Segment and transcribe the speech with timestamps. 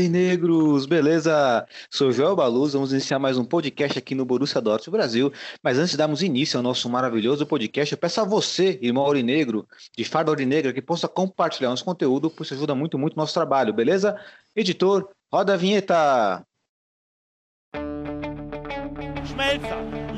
[0.00, 1.66] Aurinegros, beleza?
[1.90, 5.32] Sou Joel Baluz, vamos iniciar mais um podcast aqui no Borussia Dortmund Brasil.
[5.62, 9.68] Mas antes de darmos início ao nosso maravilhoso podcast, eu peço a você, irmão Aurinegro,
[9.94, 13.34] de farda Aurinegra, que possa compartilhar nosso conteúdo, pois isso ajuda muito, muito o nosso
[13.34, 14.18] trabalho, beleza?
[14.56, 16.46] Editor, roda a vinheta!
[19.26, 19.99] Schmelzer,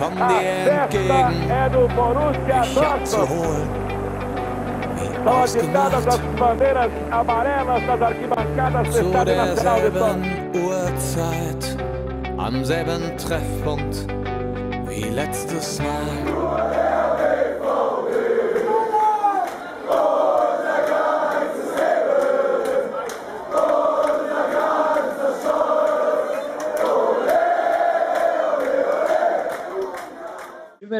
[0.00, 1.08] kommen dir entgegen.
[2.62, 3.68] Ich hab zu holen.
[5.26, 6.12] Ausgemacht.
[8.90, 11.76] Zu derselben Uhrzeit,
[12.38, 14.06] am selben Treffpunkt
[14.88, 17.19] wie letztes Mal.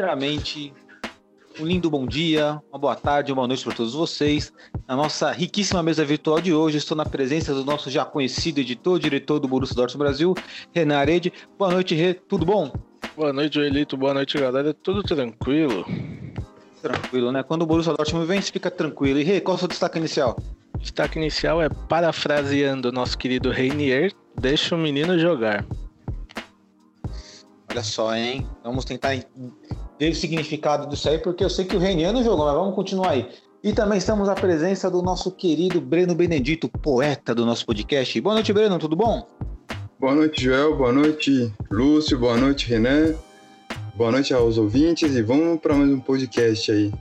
[0.01, 0.73] Primeiramente,
[1.59, 4.51] um lindo bom dia, uma boa tarde, uma boa noite para todos vocês.
[4.87, 8.97] Na nossa riquíssima mesa virtual de hoje, estou na presença do nosso já conhecido editor,
[8.97, 10.35] diretor do Borussia Dortmund Brasil,
[10.73, 11.31] Renan Arede.
[11.55, 12.73] Boa noite, Rê, tudo bom?
[13.15, 13.95] Boa noite, Elito.
[13.95, 14.73] Boa noite, galera.
[14.73, 15.85] Tudo tranquilo?
[16.81, 17.43] Tranquilo, né?
[17.43, 19.19] Quando o Borussia Dortmund vence, fica tranquilo.
[19.19, 20.35] E Rê, qual é o seu destaque inicial?
[20.79, 25.63] Destaque inicial é parafraseando o nosso querido Reinier, deixa o menino jogar.
[27.69, 28.45] Olha só, hein?
[28.63, 29.15] Vamos tentar
[30.01, 32.73] ver o significado disso aí, porque eu sei que o Reinier não jogou, mas vamos
[32.73, 33.29] continuar aí.
[33.63, 38.19] E também estamos à presença do nosso querido Breno Benedito, poeta do nosso podcast.
[38.19, 39.27] Boa noite, Breno, tudo bom?
[39.99, 40.75] Boa noite, Joel.
[40.75, 42.17] Boa noite, Lúcio.
[42.17, 43.13] Boa noite, Renan.
[43.93, 46.91] Boa noite aos ouvintes e vamos para mais um podcast aí.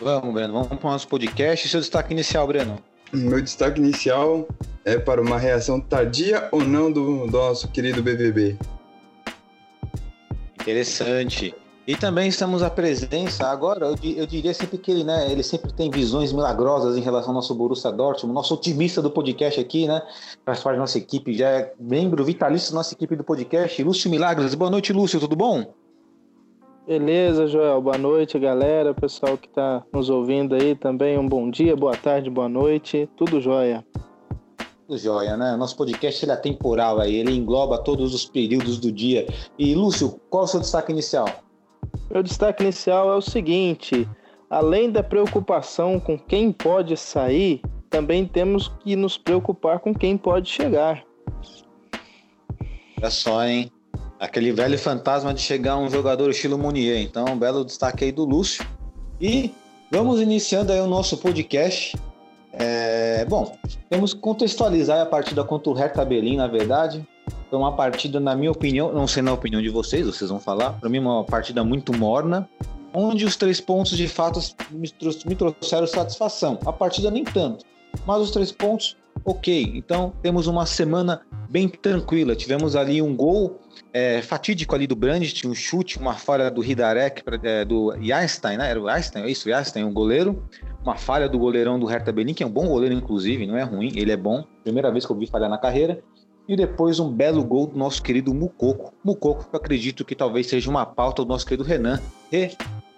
[0.00, 1.68] Vamos, Breno, vamos para o nosso podcast.
[1.68, 2.78] Seu destaque inicial, Breno.
[3.12, 4.48] Meu destaque inicial
[4.82, 8.56] é para uma reação tardia ou não do, do nosso querido BBB.
[10.58, 11.54] Interessante.
[11.86, 15.70] E também estamos à presença, agora, eu, eu diria sempre que ele, né, ele sempre
[15.70, 20.00] tem visões milagrosas em relação ao nosso Borussia Dortmund, nosso otimista do podcast aqui, né,
[20.46, 24.10] faz parte da nossa equipe, já é membro vitalício da nossa equipe do podcast, Lúcio
[24.10, 24.54] Milagres.
[24.54, 25.74] Boa noite, Lúcio, tudo bom?
[26.86, 27.80] Beleza, Joel.
[27.80, 28.92] Boa noite, galera.
[28.92, 31.18] Pessoal que tá nos ouvindo aí também.
[31.18, 33.08] Um bom dia, boa tarde, boa noite.
[33.16, 33.82] Tudo jóia.
[34.86, 35.56] Tudo jóia, né?
[35.56, 39.26] Nosso podcast ele é temporal aí, ele engloba todos os períodos do dia.
[39.58, 41.26] E, Lúcio, qual é o seu destaque inicial?
[42.10, 44.08] Meu destaque inicial é o seguinte:
[44.48, 47.60] além da preocupação com quem pode sair,
[47.90, 51.04] também temos que nos preocupar com quem pode chegar.
[52.98, 53.70] Olha só, hein?
[54.18, 57.02] Aquele velho fantasma de chegar um jogador estilo Munier.
[57.02, 58.66] Então, um belo destaque aí do Lúcio.
[59.20, 59.52] E
[59.90, 61.96] vamos iniciando aí o nosso podcast.
[62.52, 63.56] É, bom,
[63.90, 67.06] temos que contextualizar a partida contra o Hertha Berlim, na verdade.
[67.54, 70.72] Foi uma partida, na minha opinião, não sei na opinião de vocês, vocês vão falar.
[70.72, 72.48] Para mim, uma partida muito morna,
[72.92, 74.40] onde os três pontos de fato
[74.72, 76.58] me trou- me trouxeram satisfação.
[76.66, 77.64] A partida nem tanto,
[78.04, 79.70] mas os três pontos, ok.
[79.76, 82.34] Então, temos uma semana bem tranquila.
[82.34, 83.60] Tivemos ali um gol
[83.92, 88.68] é, fatídico ali do Brandt, um chute, uma falha do Hidarek, é, do Einstein, né?
[88.68, 90.42] Era o Einstein, é isso, Einstein, um goleiro.
[90.82, 93.62] Uma falha do goleirão do Hertha Berlin, que é um bom goleiro, inclusive, não é
[93.62, 94.42] ruim, ele é bom.
[94.64, 96.02] Primeira vez que eu vi falhar na carreira.
[96.46, 98.92] E depois um belo gol do nosso querido Mucoco.
[99.02, 101.98] Mucoco, que eu acredito que talvez seja uma pauta do nosso querido Renan.
[102.30, 102.50] E,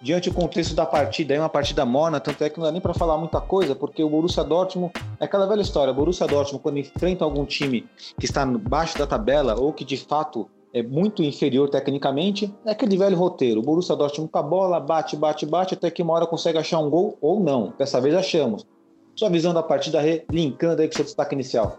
[0.03, 2.81] diante do contexto da partida, é uma partida morna, tanto é que não dá nem
[2.81, 5.93] para falar muita coisa, porque o Borussia Dortmund é aquela velha história.
[5.93, 7.87] O Borussia Dortmund, quando enfrenta algum time
[8.19, 12.99] que está baixo da tabela ou que de fato é muito inferior tecnicamente, é aquele
[12.99, 13.61] velho roteiro.
[13.61, 16.81] O Borussia Dortmund com a bola, bate, bate, bate, até que uma hora consegue achar
[16.81, 17.73] um gol ou não.
[17.79, 18.67] Dessa vez achamos.
[19.15, 21.79] Sua visão da partida, Rê, linkando aí com seu destaque inicial.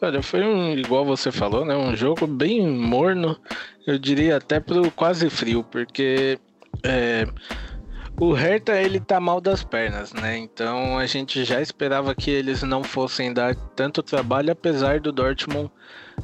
[0.00, 1.76] Olha, foi um, igual você falou, né?
[1.76, 3.36] Um jogo bem morno,
[3.84, 6.38] eu diria até pro quase frio, porque
[6.84, 7.26] é,
[8.20, 10.38] o Hertha ele tá mal das pernas, né?
[10.38, 15.68] Então a gente já esperava que eles não fossem dar tanto trabalho, apesar do Dortmund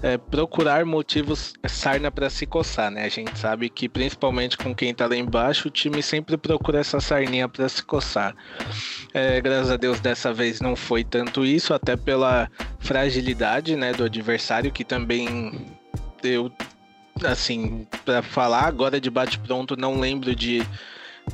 [0.02, 3.04] é, procurar motivos sarna para se coçar, né?
[3.04, 7.00] A gente sabe que principalmente com quem tá lá embaixo, o time sempre procura essa
[7.00, 8.34] sarninha para se coçar.
[9.12, 14.04] É, graças a Deus dessa vez não foi tanto isso, até pela fragilidade, né, do
[14.04, 15.66] adversário que também
[16.22, 16.50] eu
[17.22, 20.66] assim, para falar agora de bate pronto, não lembro de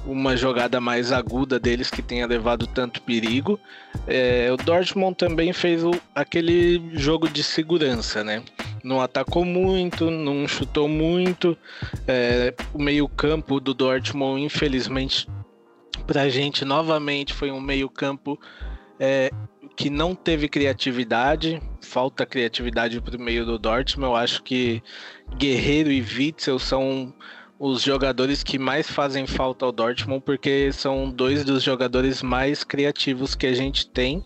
[0.06, 3.58] uma jogada mais aguda deles que tenha levado tanto perigo.
[4.06, 8.42] É, o Dortmund também fez o, aquele jogo de segurança, né?
[8.82, 11.56] não atacou muito, não chutou muito.
[12.06, 15.28] É, o meio-campo do Dortmund, infelizmente,
[16.06, 18.38] pra gente novamente foi um meio-campo
[18.98, 19.30] é,
[19.76, 24.10] que não teve criatividade, falta criatividade pro meio do Dortmund.
[24.10, 24.82] Eu acho que
[25.36, 27.14] Guerreiro e Witzel são
[27.60, 33.34] os jogadores que mais fazem falta ao Dortmund, porque são dois dos jogadores mais criativos
[33.34, 34.24] que a gente tem.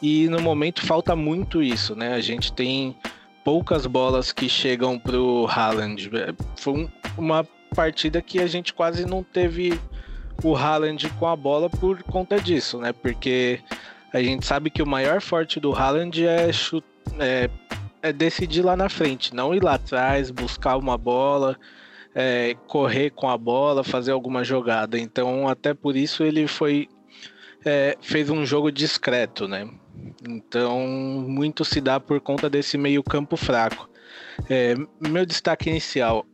[0.00, 2.14] E no momento falta muito isso, né?
[2.14, 2.96] A gente tem
[3.44, 6.10] poucas bolas que chegam pro Haaland.
[6.56, 6.88] Foi um,
[7.18, 7.46] uma
[7.76, 9.78] partida que a gente quase não teve
[10.42, 12.90] o Haaland com a bola por conta disso, né?
[12.90, 13.60] Porque
[14.14, 16.48] a gente sabe que o maior forte do Haaland é,
[17.18, 17.50] é,
[18.00, 21.58] é decidir lá na frente, não ir lá atrás, buscar uma bola
[22.14, 24.98] é, correr com a bola, fazer alguma jogada.
[24.98, 26.88] Então, até por isso ele foi
[27.64, 29.68] é, fez um jogo discreto, né?
[30.28, 33.88] Então, muito se dá por conta desse meio campo fraco.
[34.48, 36.26] É, meu destaque inicial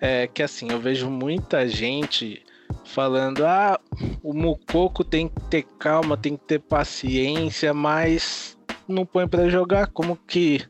[0.00, 2.42] é que assim, eu vejo muita gente
[2.84, 3.78] falando: ah,
[4.22, 8.56] o Mucoco tem que ter calma, tem que ter paciência, mas
[8.88, 9.86] não põe para jogar.
[9.88, 10.62] Como que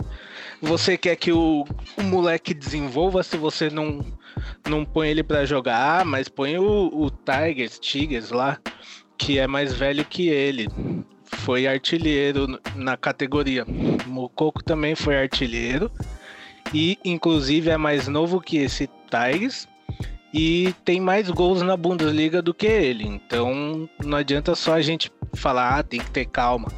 [0.61, 1.65] você quer que o,
[1.97, 4.05] o moleque desenvolva se você não
[4.69, 8.59] não põe ele para jogar, mas põe o, o Tigers, Tigers lá,
[9.17, 10.69] que é mais velho que ele.
[11.25, 13.65] Foi artilheiro na categoria.
[14.07, 15.91] Mococo também foi artilheiro.
[16.75, 19.69] E inclusive é mais novo que esse Tigers.
[20.33, 23.07] E tem mais gols na Bundesliga do que ele.
[23.07, 26.69] Então não adianta só a gente falar, ah, tem que ter calma.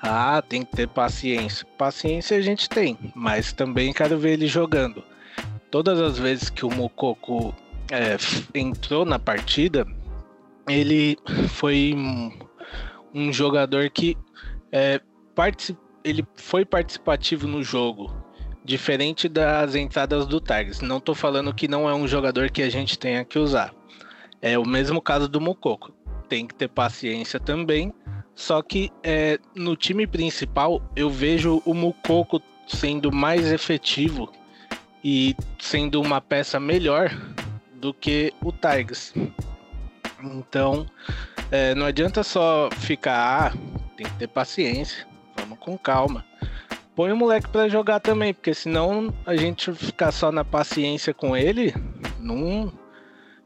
[0.00, 1.66] Ah, tem que ter paciência.
[1.78, 5.02] Paciência a gente tem, mas também quero ver ele jogando
[5.72, 7.52] todas as vezes que o Mokoko
[7.90, 8.16] é,
[8.54, 9.86] entrou na partida,
[10.68, 12.30] ele foi um,
[13.14, 14.16] um jogador que
[14.70, 15.00] é,
[16.04, 18.14] ele foi participativo no jogo,
[18.62, 20.82] diferente das entradas do Tigers.
[20.82, 23.74] Não estou falando que não é um jogador que a gente tenha que usar.
[24.42, 25.90] É o mesmo caso do Mokoko.
[26.28, 27.94] Tem que ter paciência também.
[28.34, 34.30] Só que é, no time principal eu vejo o Mukoko sendo mais efetivo
[35.04, 37.10] e sendo uma peça melhor
[37.74, 39.12] do que o Tigers.
[40.22, 40.86] Então,
[41.50, 43.58] é, não adianta só ficar, ah,
[43.96, 45.06] tem que ter paciência,
[45.36, 46.24] vamos com calma.
[46.94, 51.36] Põe o moleque para jogar também, porque senão a gente ficar só na paciência com
[51.36, 51.74] ele,
[52.20, 52.72] não,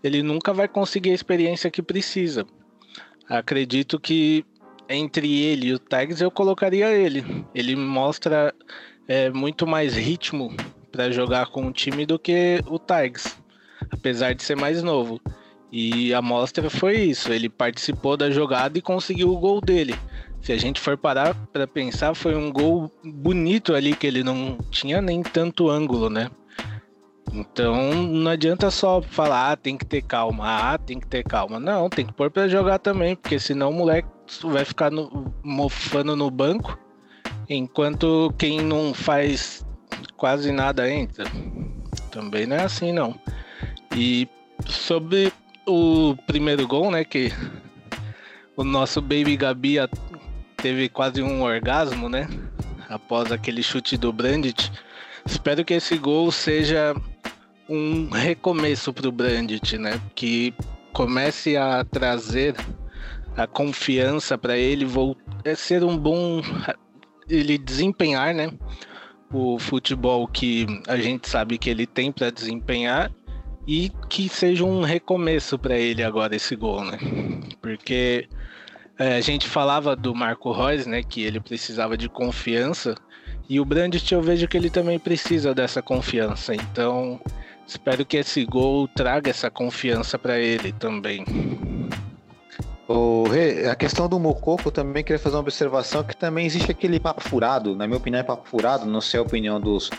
[0.03, 2.45] ele nunca vai conseguir a experiência que precisa.
[3.29, 4.45] Acredito que
[4.89, 7.45] entre ele e o Tags eu colocaria ele.
[7.55, 8.55] Ele mostra
[9.09, 10.55] é, muito mais ritmo
[10.97, 13.37] para jogar com o time do que o Tigers,
[13.93, 15.21] apesar de ser mais novo.
[15.71, 19.95] E a mostra foi isso, ele participou da jogada e conseguiu o gol dele.
[20.41, 24.57] Se a gente for parar para pensar, foi um gol bonito ali que ele não
[24.71, 26.31] tinha nem tanto ângulo, né?
[27.31, 31.61] Então não adianta só falar, ah, tem que ter calma, ah, tem que ter calma.
[31.61, 34.09] Não, tem que pôr para jogar também, porque senão o moleque
[34.45, 36.79] vai ficar no, mofando no banco,
[37.51, 39.66] enquanto quem não faz
[40.17, 41.25] quase nada entra.
[42.11, 43.19] Também não é assim não.
[43.95, 44.29] E
[44.67, 45.33] sobre
[45.67, 47.33] o primeiro gol, né, que
[48.57, 49.77] o nosso Baby Gabi
[50.57, 52.29] teve quase um orgasmo, né,
[52.89, 54.73] após aquele chute do Brandit.
[55.25, 56.95] Espero que esse gol seja
[57.69, 60.55] um recomeço para o Brandit, né, que
[60.93, 62.55] comece a trazer
[63.37, 66.43] a confiança para ele voltar ser um bom
[67.29, 68.51] ele desempenhar, né,
[69.33, 73.11] o futebol que a gente sabe que ele tem para desempenhar
[73.67, 76.99] e que seja um recomeço para ele agora esse gol, né?
[77.61, 78.29] Porque
[78.99, 82.95] é, a gente falava do Marco Reus, né, que ele precisava de confiança
[83.49, 86.55] e o Brandt eu vejo que ele também precisa dessa confiança.
[86.55, 87.21] Então,
[87.67, 91.25] espero que esse gol traga essa confiança para ele também.
[92.89, 93.25] O,
[93.71, 97.75] a questão do Mococo também queria fazer uma observação que também existe aquele papo furado,
[97.75, 99.91] na minha opinião é papo furado, não sei a opinião dos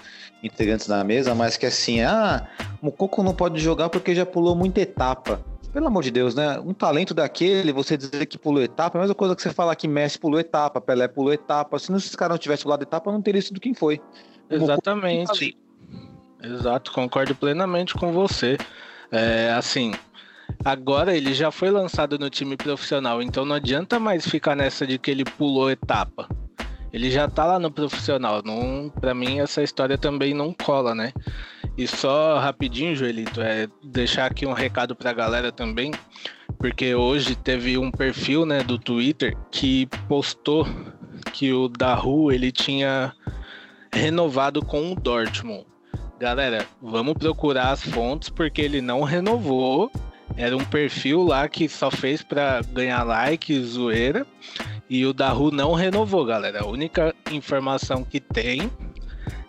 [0.41, 2.47] integrantes da mesa, mas que assim, ah,
[2.81, 5.41] Mococo não pode jogar porque já pulou muita etapa.
[5.73, 6.59] Pelo amor de Deus, né?
[6.59, 9.75] Um talento daquele, você dizer que pulou etapa, é a mesma coisa que você falar
[9.75, 11.77] que Messi pulou etapa, Pelé pulou etapa.
[11.77, 14.01] Se esses caras não tivessem pulado etapa, não teria sido quem foi.
[14.49, 15.57] Exatamente.
[16.41, 18.57] Exato, concordo plenamente com você.
[19.11, 19.93] É, assim,
[20.67, 24.99] Agora ele já foi lançado no time profissional, então não adianta mais ficar nessa de
[24.99, 26.27] que ele pulou etapa.
[26.91, 28.41] Ele já tá lá no profissional.
[28.43, 31.13] Não, para mim essa história também não cola, né?
[31.77, 35.93] E só rapidinho, Joelito, é deixar aqui um recado pra galera também,
[36.59, 40.67] porque hoje teve um perfil, né, do Twitter que postou
[41.31, 43.13] que o Daru ele tinha
[43.89, 45.65] renovado com o Dortmund.
[46.19, 49.89] Galera, vamos procurar as fontes porque ele não renovou.
[50.37, 54.25] Era um perfil lá que só fez para ganhar like, zoeira.
[54.87, 56.61] E o Daru não renovou, galera.
[56.61, 58.71] A única informação que tem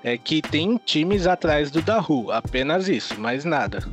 [0.03, 2.33] é que tem times atrás do Daru.
[2.33, 3.87] Apenas isso, mais nada.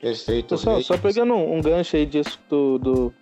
[0.00, 0.56] Perfeito.
[0.56, 3.14] Só, só pegando um, um gancho aí disso do, do,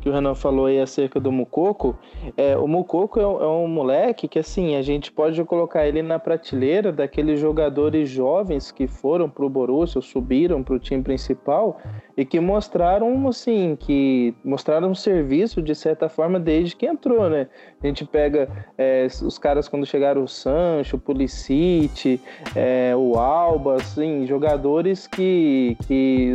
[0.00, 1.96] que o Renan falou aí acerca do Mucoco,
[2.36, 6.18] é, o Mucoco é, é, um moleque que, assim, a gente pode colocar ele na
[6.18, 11.78] prateleira daqueles jogadores jovens que foram pro Borussia, subiram pro time principal
[12.16, 17.48] e que mostraram, assim, que mostraram um serviço, de certa forma, desde que entrou, né?
[17.82, 18.46] A gente pega
[18.76, 22.20] é, os caras quando chegaram o Sancho, o Pulisic,
[22.54, 26.34] é, o Alba, assim, jogadores que, que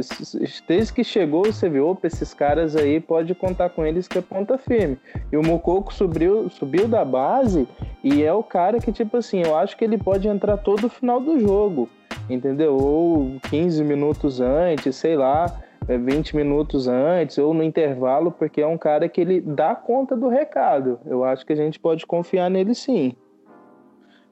[0.67, 4.21] desde que chegou você viu, opa, esses caras aí pode contar com eles que é
[4.21, 4.97] ponta firme.
[5.31, 7.67] E o Mococo subiu, subiu da base
[8.03, 10.89] e é o cara que, tipo assim, eu acho que ele pode entrar todo o
[10.89, 11.87] final do jogo,
[12.27, 12.75] entendeu?
[12.75, 18.67] Ou 15 minutos antes, sei lá, 20 é, minutos antes, ou no intervalo, porque é
[18.67, 20.99] um cara que ele dá conta do recado.
[21.05, 23.15] Eu acho que a gente pode confiar nele sim.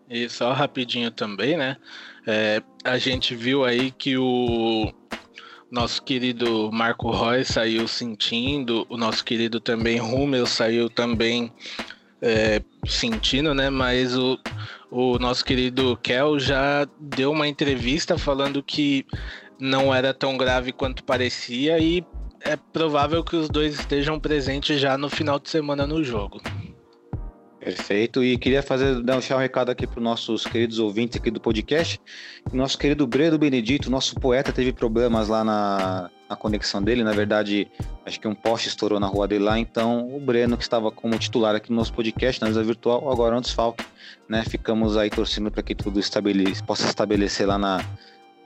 [0.10, 1.78] E só rapidinho também, né?
[2.28, 4.92] É, a gente viu aí que o
[5.72, 11.52] nosso querido Marco Roy saiu sentindo, o nosso querido também Rummel saiu também
[12.22, 13.70] é, sentindo, né?
[13.70, 14.40] Mas o,
[14.92, 19.06] o nosso querido Kel já deu uma entrevista falando que
[19.64, 22.06] não era tão grave quanto parecia e
[22.42, 26.42] é provável que os dois estejam presentes já no final de semana no jogo.
[27.62, 28.22] Perfeito.
[28.22, 31.98] E queria fazer deixar um recado aqui para os nossos queridos ouvintes aqui do podcast.
[32.52, 37.02] Nosso querido Breno Benedito, nosso poeta, teve problemas lá na, na conexão dele.
[37.02, 37.72] Na verdade,
[38.06, 39.58] acho que um poste estourou na rua dele lá.
[39.58, 43.34] Então, o Breno, que estava como titular aqui no nosso podcast, na mesa virtual, agora
[43.34, 43.86] é um desfalque.
[44.28, 44.44] Né?
[44.44, 47.80] Ficamos aí torcendo para que tudo estabele possa estabelecer lá na,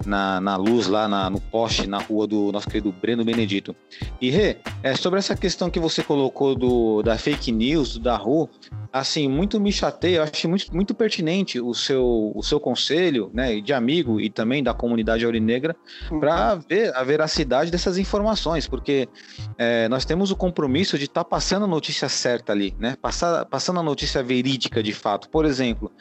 [0.07, 3.75] na, na luz, lá na, no poste, na rua do nosso querido Breno Benedito.
[4.21, 8.49] E Rê, é, sobre essa questão que você colocou do, da fake news, da rua,
[8.91, 13.59] assim, muito me chateia, eu acho muito, muito pertinente o seu, o seu conselho, né,
[13.59, 15.75] de amigo e também da comunidade aurinegra,
[16.09, 16.19] uhum.
[16.19, 19.09] para ver a veracidade dessas informações, porque
[19.57, 23.45] é, nós temos o compromisso de estar tá passando a notícia certa ali, né, Passar,
[23.45, 25.29] passando a notícia verídica de fato.
[25.29, 25.91] Por exemplo,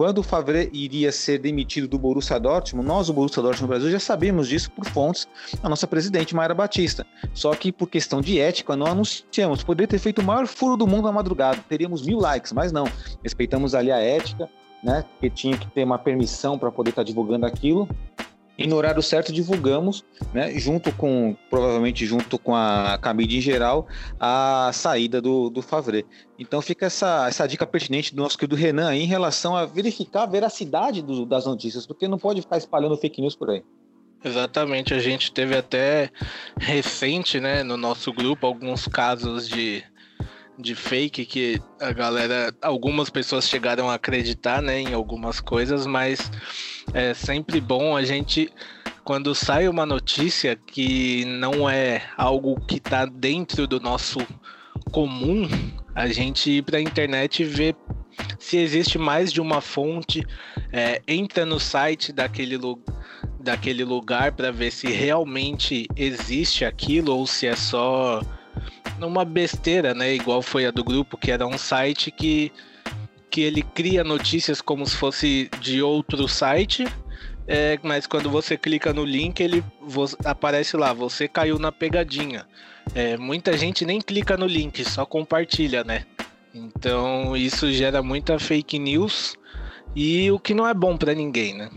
[0.00, 3.90] quando o Favre iria ser demitido do Borussia Dortmund, nós, o Borussia Dortmund no Brasil,
[3.90, 5.28] já sabíamos disso por fontes
[5.62, 7.06] da nossa presidente, Mayra Batista.
[7.34, 9.62] Só que por questão de ética, não anunciamos.
[9.62, 12.84] Poderia ter feito o maior furo do mundo na madrugada, teríamos mil likes, mas não.
[13.22, 14.48] Respeitamos ali a ética,
[14.82, 15.04] né?
[15.12, 17.86] Porque tinha que ter uma permissão para poder estar tá divulgando aquilo
[18.60, 23.88] e no horário certo divulgamos, né, junto com, provavelmente junto com a Camide em geral,
[24.20, 26.04] a saída do, do Favre.
[26.38, 30.24] Então fica essa, essa dica pertinente do nosso querido Renan aí, em relação a verificar
[30.24, 33.64] a veracidade do, das notícias, porque não pode ficar espalhando fake news por aí.
[34.22, 36.10] Exatamente, a gente teve até
[36.58, 39.82] recente, né, no nosso grupo, alguns casos de,
[40.60, 46.30] de fake que a galera, algumas pessoas chegaram a acreditar, né, em algumas coisas, mas
[46.92, 48.52] é sempre bom a gente
[49.04, 54.20] quando sai uma notícia que não é algo que está dentro do nosso
[54.92, 55.48] comum,
[55.94, 57.74] a gente ir para a internet e ver
[58.38, 60.24] se existe mais de uma fonte,
[60.72, 62.58] é, entra no site daquele,
[63.40, 68.20] daquele lugar para ver se realmente existe aquilo ou se é só
[69.06, 70.14] uma besteira, né?
[70.14, 72.52] Igual foi a do grupo, que era um site que,
[73.30, 76.86] que ele cria notícias como se fosse de outro site.
[77.46, 79.64] É, mas quando você clica no link, ele
[80.24, 82.46] aparece lá, você caiu na pegadinha.
[82.94, 86.04] É, muita gente nem clica no link, só compartilha, né?
[86.54, 89.34] Então isso gera muita fake news
[89.94, 91.70] e o que não é bom para ninguém, né?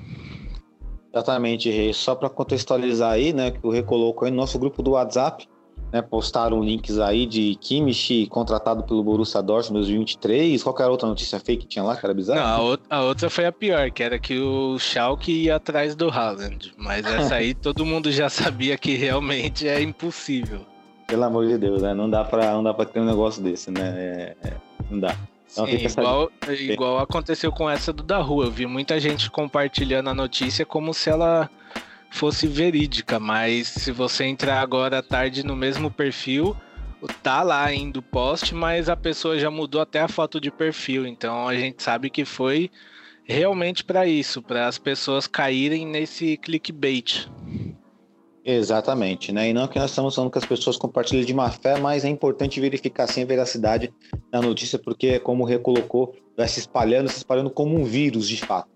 [1.14, 1.94] Exatamente, Rei.
[1.94, 5.48] Só para contextualizar aí, né, que o Rei colocou aí no nosso grupo do WhatsApp,
[5.94, 10.64] né, postaram links aí de Kimmich contratado pelo Borussia Dortmund 2023.
[10.64, 12.40] Qual era a outra notícia fake que tinha lá, que era bizarro?
[12.40, 16.74] Não, a, outra, foi a pior, que era que o Schalke ia atrás do Haaland.
[16.76, 20.66] Mas essa aí todo mundo já sabia que realmente é impossível.
[21.06, 21.94] Pelo amor de Deus, né?
[21.94, 23.94] Não dá pra, não dá pra ter um negócio desse, né?
[23.96, 24.54] É, é,
[24.90, 25.16] não dá.
[25.52, 28.46] Então, Sim, igual, igual aconteceu com essa do da rua.
[28.46, 31.48] Eu vi muita gente compartilhando a notícia como se ela
[32.14, 36.56] fosse verídica, mas se você entrar agora à tarde no mesmo perfil,
[37.24, 41.08] tá lá ainda o post, mas a pessoa já mudou até a foto de perfil,
[41.08, 42.70] então a gente sabe que foi
[43.24, 47.28] realmente para isso, para as pessoas caírem nesse clickbait.
[48.46, 49.50] Exatamente, né?
[49.50, 52.10] E não que nós estamos falando que as pessoas compartilhem de má fé, mas é
[52.10, 53.92] importante verificar sim a veracidade
[54.30, 58.70] da notícia, porque, como recolocou, vai se espalhando, se espalhando como um vírus, de fato.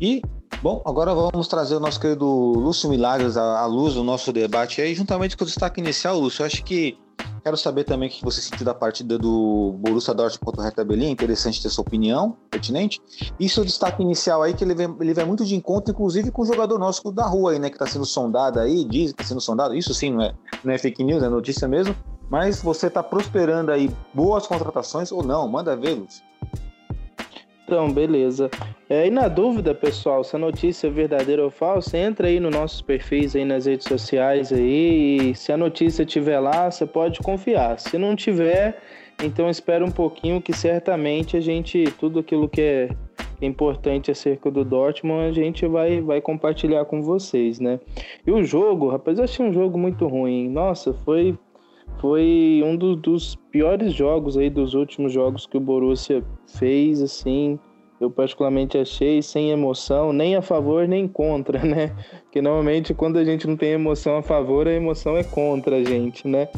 [0.00, 0.22] E,
[0.62, 4.94] bom, agora vamos trazer o nosso querido Lúcio Milagres à luz do nosso debate aí,
[4.94, 6.42] juntamente com o destaque inicial, Lúcio.
[6.42, 6.98] Eu acho que
[7.42, 10.84] quero saber também o que você sentiu da partida do Borussia Dortmund contra o Hertha
[10.84, 11.10] Berlim.
[11.10, 13.00] Interessante ter sua opinião, pertinente.
[13.38, 16.42] E seu destaque inicial aí, que ele vem, ele vem muito de encontro, inclusive com
[16.42, 19.24] o jogador nosso da rua aí, né, que está sendo sondado aí, diz que está
[19.24, 19.74] sendo sondado.
[19.74, 21.94] Isso sim, não é, não é fake news, é notícia mesmo.
[22.28, 25.48] Mas você está prosperando aí boas contratações ou não?
[25.48, 26.22] Manda ver, Lúcio.
[27.64, 28.48] Então, beleza.
[28.92, 32.52] É, e na dúvida, pessoal, se a notícia é verdadeira ou falsa, entra aí nos
[32.52, 35.30] nossos perfis aí nas redes sociais aí.
[35.30, 37.78] E se a notícia tiver lá, você pode confiar.
[37.78, 38.82] Se não tiver,
[39.22, 42.88] então espera um pouquinho que certamente a gente, tudo aquilo que é
[43.40, 47.78] importante acerca do Dortmund, a gente vai, vai compartilhar com vocês, né?
[48.26, 50.48] E o jogo, rapaz, eu achei um jogo muito ruim.
[50.48, 51.38] Nossa, foi
[52.00, 56.24] foi um do- dos piores jogos aí dos últimos jogos que o Borussia
[56.58, 57.58] fez, assim.
[58.00, 61.92] Eu particularmente achei sem emoção, nem a favor nem contra, né?
[62.22, 65.84] Porque normalmente quando a gente não tem emoção a favor, a emoção é contra a
[65.84, 66.48] gente, né?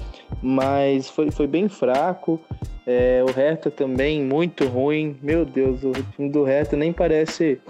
[0.41, 2.39] Mas foi, foi bem fraco.
[2.87, 5.17] É, o Hertha também muito ruim.
[5.21, 7.61] Meu Deus, o time do Hertha nem parece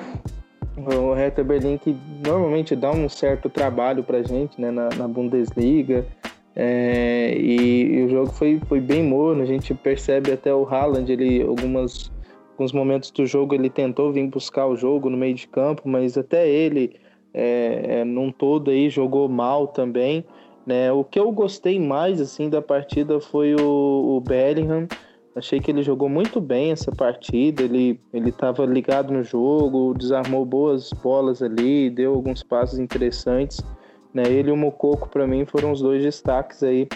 [0.76, 4.70] o Hertha Berlim que normalmente dá um certo trabalho pra gente, né?
[4.70, 6.06] Na, na Bundesliga.
[6.54, 11.10] É, e, e o jogo foi, foi bem morno, a gente percebe até o Haaland,
[11.10, 12.12] ele, algumas,
[12.52, 16.16] alguns momentos do jogo ele tentou vir buscar o jogo no meio de campo, mas
[16.16, 16.96] até ele,
[17.34, 20.24] é, é, num todo aí, jogou mal também.
[20.66, 20.92] Né?
[20.92, 24.86] O que eu gostei mais assim da partida foi o, o Bellingham,
[25.34, 30.44] achei que ele jogou muito bem essa partida, ele ele estava ligado no jogo, desarmou
[30.44, 33.64] boas bolas ali, deu alguns passos interessantes
[34.12, 34.24] né?
[34.24, 36.88] Ele e o Mococo, para mim, foram os dois destaques aí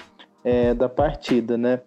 [0.47, 1.81] é, da partida, né?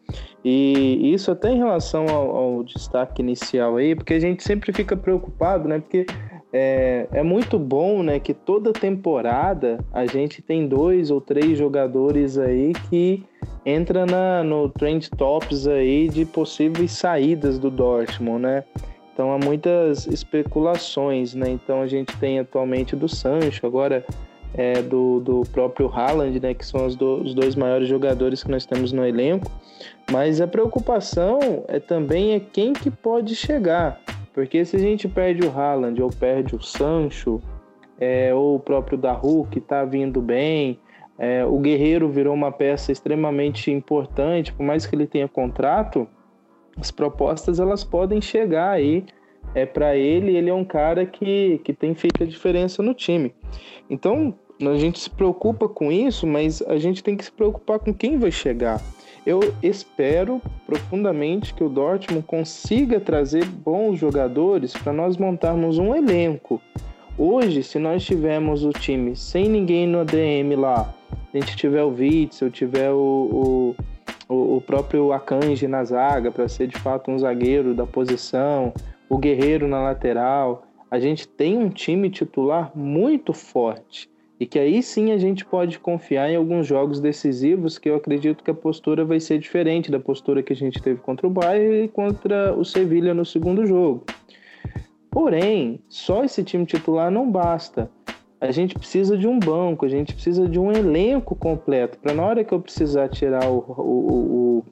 [0.44, 4.98] E isso até em relação ao, ao destaque inicial aí, porque a gente sempre fica
[4.98, 5.80] preocupado, né?
[5.80, 6.06] Porque
[6.52, 8.20] é, é muito bom, né?
[8.20, 13.24] Que toda temporada a gente tem dois ou três jogadores aí que
[13.66, 18.66] entra na, no trend tops aí de possíveis saídas do Dortmund, né?
[19.14, 21.50] Então há muitas especulações, né?
[21.50, 24.04] Então a gente tem atualmente do Sancho, agora
[24.54, 28.52] é, do, do próprio Haaland, né, que são os, do, os dois maiores jogadores que
[28.52, 29.52] nós temos no elenco.
[30.12, 34.02] Mas a preocupação é também é quem que pode chegar,
[34.34, 37.42] porque se a gente perde o Haaland ou perde o Sancho,
[38.00, 40.80] é, ou o próprio Daru que está vindo bem,
[41.18, 46.08] é, o Guerreiro virou uma peça extremamente importante, por mais que ele tenha contrato,
[46.78, 49.06] as propostas elas podem chegar aí
[49.54, 53.34] é para ele, ele é um cara que, que tem feito a diferença no time.
[53.90, 57.94] Então, a gente se preocupa com isso, mas a gente tem que se preocupar com
[57.94, 58.82] quem vai chegar.
[59.26, 66.62] Eu espero profundamente que o Dortmund consiga trazer bons jogadores para nós montarmos um elenco.
[67.18, 70.94] Hoje, se nós tivermos o time sem ninguém no ADM lá,
[71.34, 73.76] a gente tiver o Witzel, tiver o,
[74.30, 78.74] o, o próprio Akanji na zaga para ser de fato um zagueiro da posição,
[79.10, 80.64] o Guerreiro na lateral.
[80.90, 85.80] A gente tem um time titular muito forte e que aí sim a gente pode
[85.80, 90.00] confiar em alguns jogos decisivos que eu acredito que a postura vai ser diferente da
[90.00, 94.06] postura que a gente teve contra o Bayern e contra o Sevilha no segundo jogo.
[95.12, 97.92] Porém, só esse time titular não basta.
[98.40, 102.24] A gente precisa de um banco, a gente precisa de um elenco completo para na
[102.24, 104.66] hora que eu precisar tirar o, o, o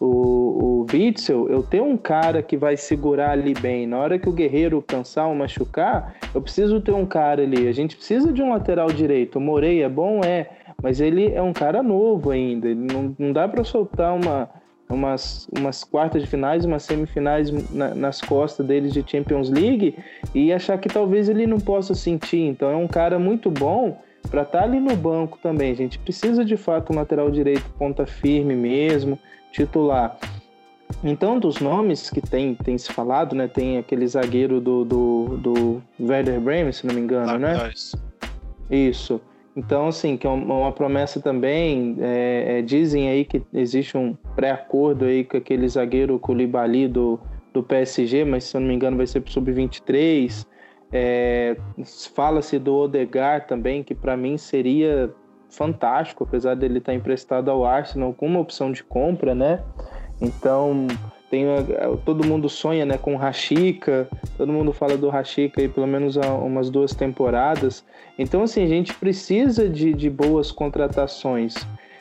[0.00, 3.86] o, o Witzel, eu tenho um cara que vai segurar ali bem.
[3.86, 7.68] Na hora que o Guerreiro cansar ou machucar, eu preciso ter um cara ali.
[7.68, 9.36] A gente precisa de um lateral direito.
[9.36, 10.22] O Morei é bom?
[10.24, 10.48] É.
[10.82, 12.66] Mas ele é um cara novo ainda.
[12.66, 14.48] Ele não, não dá para soltar uma,
[14.88, 19.94] umas, umas quartas de finais, umas semifinais na, nas costas deles de Champions League
[20.34, 22.40] e achar que talvez ele não possa sentir.
[22.40, 23.98] Então é um cara muito bom
[24.30, 25.72] para estar tá ali no banco também.
[25.72, 29.18] A gente precisa de fato um lateral direito ponta firme mesmo
[29.50, 30.18] titular.
[31.02, 33.48] Então, dos nomes que tem, tem se falado, né?
[33.48, 37.70] Tem aquele zagueiro do, do, do Werder Bremen, se não me engano, né?
[38.70, 39.20] Isso.
[39.56, 41.96] Então, assim, que é uma, promessa também.
[42.00, 47.18] É, é, dizem aí que existe um pré-acordo aí com aquele zagueiro Koulibaly do,
[47.52, 50.46] do PSG, mas se eu não me engano vai ser para sub-23.
[50.92, 51.56] É,
[52.14, 55.12] Fala-se do Odegar também, que para mim seria
[55.50, 59.60] fantástico, apesar dele estar emprestado ao Arsenal com uma opção de compra, né?
[60.20, 60.86] Então,
[61.30, 66.18] Tem, a- todo mundo sonha né, com Rashica, todo mundo fala do Rashica pelo menos
[66.18, 67.84] há umas duas temporadas.
[68.18, 71.54] Então, assim, a gente precisa de, de boas contratações.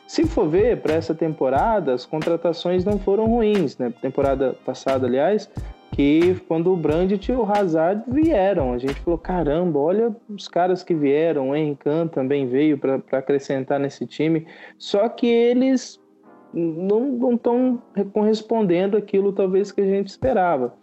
[0.08, 3.94] Se for ver, para essa temporada, as contratações não foram ruins, né?
[4.02, 5.48] Temporada passada, aliás,
[5.92, 10.84] que quando o Brandt e o Hazard vieram, a gente falou, caramba, olha os caras
[10.84, 14.46] que vieram, o Henrique também veio para acrescentar nesse time,
[14.78, 16.00] só que eles
[16.54, 17.82] não estão
[18.14, 20.74] correspondendo aquilo talvez que a gente esperava.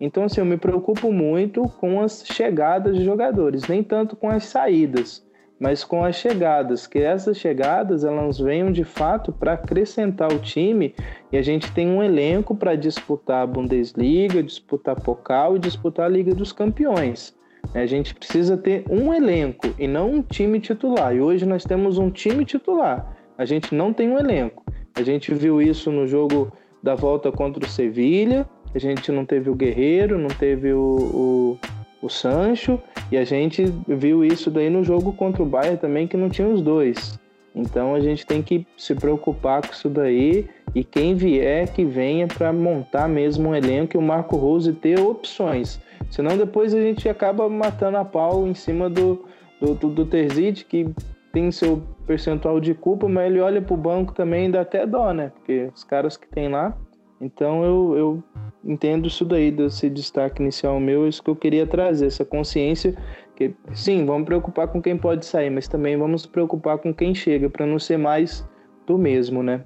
[0.00, 4.44] Então, assim, eu me preocupo muito com as chegadas de jogadores, nem tanto com as
[4.44, 5.24] saídas,
[5.64, 10.94] mas com as chegadas, que essas chegadas elas venham de fato para acrescentar o time
[11.32, 16.08] e a gente tem um elenco para disputar a Bundesliga, disputar Pokal e disputar a
[16.10, 17.34] Liga dos Campeões.
[17.72, 21.16] A gente precisa ter um elenco e não um time titular.
[21.16, 23.16] E hoje nós temos um time titular.
[23.38, 24.62] A gente não tem um elenco.
[24.94, 28.46] A gente viu isso no jogo da volta contra o Sevilha.
[28.74, 31.58] A gente não teve o Guerreiro, não teve o, o,
[32.04, 32.80] o Sancho.
[33.10, 36.48] E a gente viu isso daí no jogo contra o Bayern também, que não tinha
[36.48, 37.18] os dois.
[37.54, 40.48] Então a gente tem que se preocupar com isso daí.
[40.74, 44.98] E quem vier, que venha para montar mesmo um elenco e o Marco Rose ter
[44.98, 45.80] opções.
[46.10, 49.24] Senão depois a gente acaba matando a pau em cima do,
[49.60, 50.06] do, do, do
[50.68, 50.88] que
[51.32, 55.12] tem seu percentual de culpa, mas ele olha pro banco também e dá até dó,
[55.12, 55.32] né?
[55.34, 56.76] Porque os caras que tem lá.
[57.20, 58.24] Então eu, eu
[58.64, 62.96] entendo isso daí, desse destaque inicial meu, isso que eu queria trazer, essa consciência
[63.36, 67.50] que sim, vamos preocupar com quem pode sair, mas também vamos preocupar com quem chega,
[67.50, 68.46] para não ser mais
[68.86, 69.62] do mesmo, né?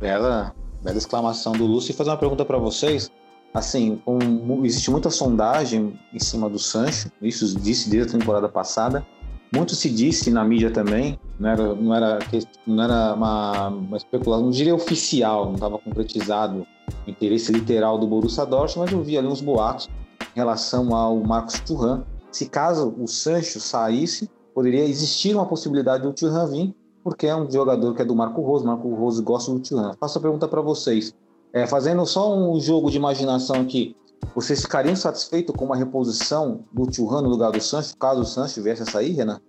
[0.00, 1.92] Bela, bela exclamação do Lúcio.
[1.92, 3.10] E fazer uma pergunta para vocês.
[3.54, 9.06] Assim, um, existe muita sondagem em cima do Sancho, isso disse desde a temporada passada.
[9.52, 12.18] Muito se disse na mídia também, não era, não era,
[12.66, 16.66] não era uma, uma especulação, não diria oficial, não estava concretizado
[17.06, 19.88] o interesse literal do Borussia Dortmund, mas eu vi ali uns boatos
[20.34, 22.04] em relação ao Marcos Thuram.
[22.30, 27.50] Se caso o Sancho saísse, poderia existir uma possibilidade do Thuram vir, porque é um
[27.50, 29.94] jogador que é do Marco Rose, Marco Rose gosta do Thuram.
[29.98, 31.14] Faço a pergunta para vocês.
[31.54, 33.96] É, fazendo só um jogo de imaginação aqui,
[34.34, 38.62] vocês ficariam satisfeitos com uma reposição do Thuram no lugar do Sancho, caso o Sancho
[38.62, 39.40] viesse a sair, Renan?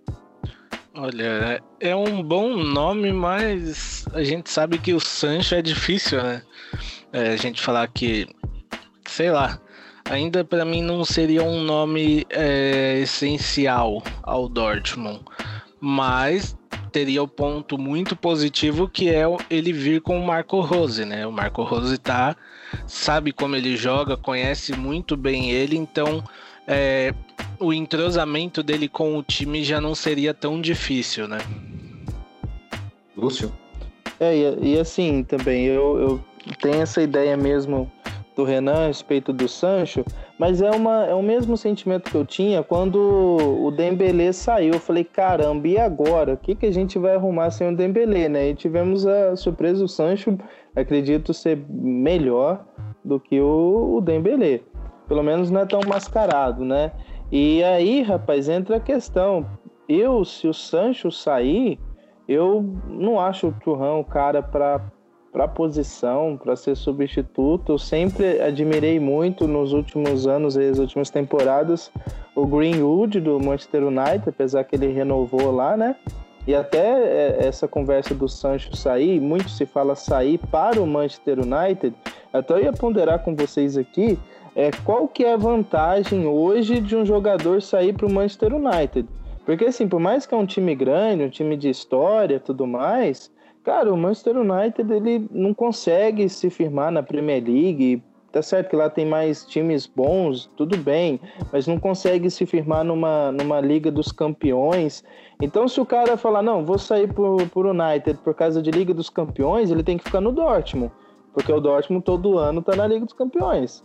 [0.94, 6.42] Olha, é um bom nome, mas a gente sabe que o Sancho é difícil, né?
[7.12, 8.28] É, a gente falar que,
[9.06, 9.60] sei lá,
[10.10, 15.24] ainda para mim não seria um nome é, essencial ao Dortmund,
[15.80, 16.56] mas
[16.90, 21.26] teria o ponto muito positivo que é ele vir com o Marco Rose, né?
[21.26, 22.36] O Marco Rose tá
[22.86, 26.22] sabe como ele joga, conhece muito bem ele, então
[26.66, 27.14] é,
[27.58, 31.38] o entrosamento dele com o time já não seria tão difícil, né?
[33.16, 33.52] Lúcio?
[34.18, 37.90] É, e, e assim também, eu, eu tenho essa ideia mesmo
[38.36, 40.04] do Renan a respeito do Sancho,
[40.40, 44.72] mas é, uma, é o mesmo sentimento que eu tinha quando o Dembélé saiu.
[44.72, 46.32] Eu falei, caramba, e agora?
[46.32, 48.48] O que, que a gente vai arrumar sem o Dembélé, né?
[48.48, 50.38] E tivemos a surpresa, o Sancho,
[50.74, 52.64] acredito ser melhor
[53.04, 54.02] do que o, o.
[55.06, 56.92] Pelo menos não é tão mascarado, né?
[57.30, 59.46] E aí, rapaz, entra a questão.
[59.86, 61.78] Eu, se o Sancho sair,
[62.26, 64.90] eu não acho o Turrão o cara para
[65.32, 67.72] para posição, para ser substituto.
[67.72, 71.90] Eu sempre admirei muito nos últimos anos, as últimas temporadas,
[72.34, 75.96] o Greenwood do Manchester United, apesar que ele renovou lá, né?
[76.46, 81.94] E até essa conversa do Sancho sair, muito se fala sair para o Manchester United.
[82.32, 84.18] Até eu ia ponderar com vocês aqui
[84.54, 89.08] é, qual que é a vantagem hoje de um jogador sair para o Manchester United.
[89.44, 93.30] Porque assim, por mais que é um time grande, um time de história tudo mais,
[93.62, 98.02] Cara, o Manchester United ele não consegue se firmar na Premier League.
[98.32, 101.20] Tá certo que lá tem mais times bons, tudo bem,
[101.52, 105.02] mas não consegue se firmar numa, numa Liga dos Campeões.
[105.42, 108.94] Então, se o cara falar, não, vou sair por, por United por causa de Liga
[108.94, 110.92] dos Campeões, ele tem que ficar no Dortmund,
[111.34, 113.84] porque o Dortmund todo ano tá na Liga dos Campeões.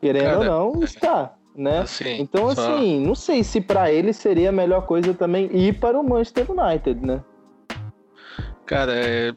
[0.00, 1.34] Querendo cara, ou não, está.
[1.54, 1.78] Né?
[1.78, 2.74] Assim, então, só...
[2.74, 6.50] assim, não sei se para ele seria a melhor coisa também ir para o Manchester
[6.50, 7.22] United, né?
[8.66, 9.32] Cara, é,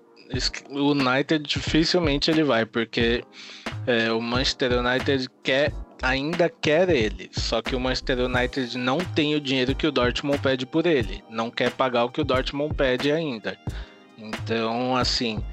[0.70, 3.24] o United dificilmente ele vai, porque
[3.86, 9.36] é, o Manchester United quer, ainda quer ele, só que o Manchester United não tem
[9.36, 12.74] o dinheiro que o Dortmund pede por ele, não quer pagar o que o Dortmund
[12.74, 13.58] pede ainda.
[14.18, 15.44] Então, assim,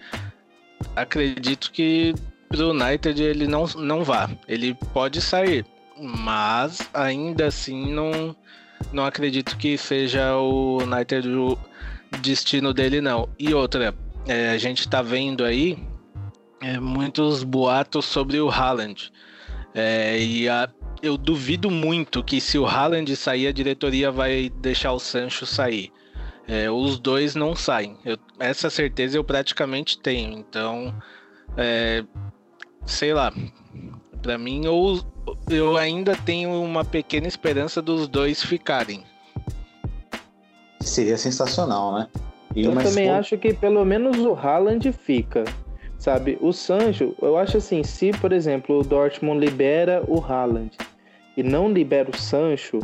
[0.96, 2.14] acredito que
[2.48, 4.30] pro United ele não, não vá.
[4.48, 5.66] Ele pode sair,
[5.98, 8.34] mas ainda assim não,
[8.92, 11.58] não acredito que seja o United o
[12.20, 13.29] destino dele, não.
[13.38, 13.94] E outra,
[14.27, 15.79] é, a gente tá vendo aí
[16.61, 19.12] é, muitos boatos sobre o Haaland.
[19.74, 20.68] É, e a-
[21.03, 25.92] eu duvido muito que se o Haaland sair, a diretoria vai deixar o Sancho sair.
[26.46, 27.96] É, os dois não saem.
[28.05, 30.38] Eu- essa certeza eu praticamente tenho.
[30.38, 30.94] Então,
[31.57, 32.05] é,
[32.87, 33.33] sei lá.
[34.22, 35.00] Pra mim, ou,
[35.50, 39.05] eu ainda tenho uma pequena esperança dos dois ficarem.
[40.86, 42.08] Seria sensacional, né?
[42.54, 45.44] E Eu também acho que pelo menos o Haaland fica.
[45.98, 50.76] Sabe, o Sancho, eu acho assim, se por exemplo o Dortmund libera o Haaland
[51.36, 52.80] e não libera o Sancho,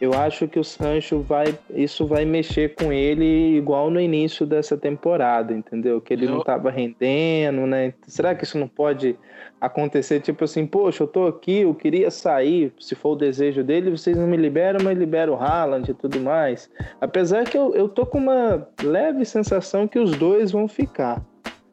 [0.00, 4.76] eu acho que o Sancho vai, isso vai mexer com ele igual no início dessa
[4.76, 6.00] temporada, entendeu?
[6.00, 7.92] Que ele Eu- não tava rendendo, né?
[8.06, 9.16] Será que isso não pode
[9.60, 13.90] acontecer tipo assim, poxa, eu tô aqui, eu queria sair, se for o desejo dele,
[13.90, 16.70] vocês não me liberam, mas liberam o Haaland e tudo mais.
[16.98, 21.22] Apesar que eu, eu tô com uma leve sensação que os dois vão ficar.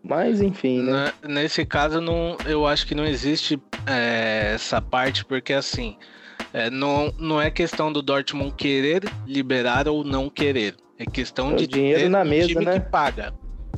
[0.04, 1.12] Mas enfim, né?
[1.28, 5.98] Nesse caso, não, eu acho que não existe é, essa parte, porque assim,
[6.54, 10.76] é, não, não é questão do Dortmund querer liberar ou não querer.
[11.00, 12.80] É questão É de dinheiro na um mesa, time né?
[12.80, 13.34] que paga.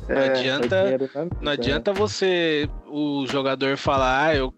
[0.08, 1.54] Não É, adianta- mesa, Não é.
[1.54, 4.54] adianta você, o jogador, falar, ah, eu,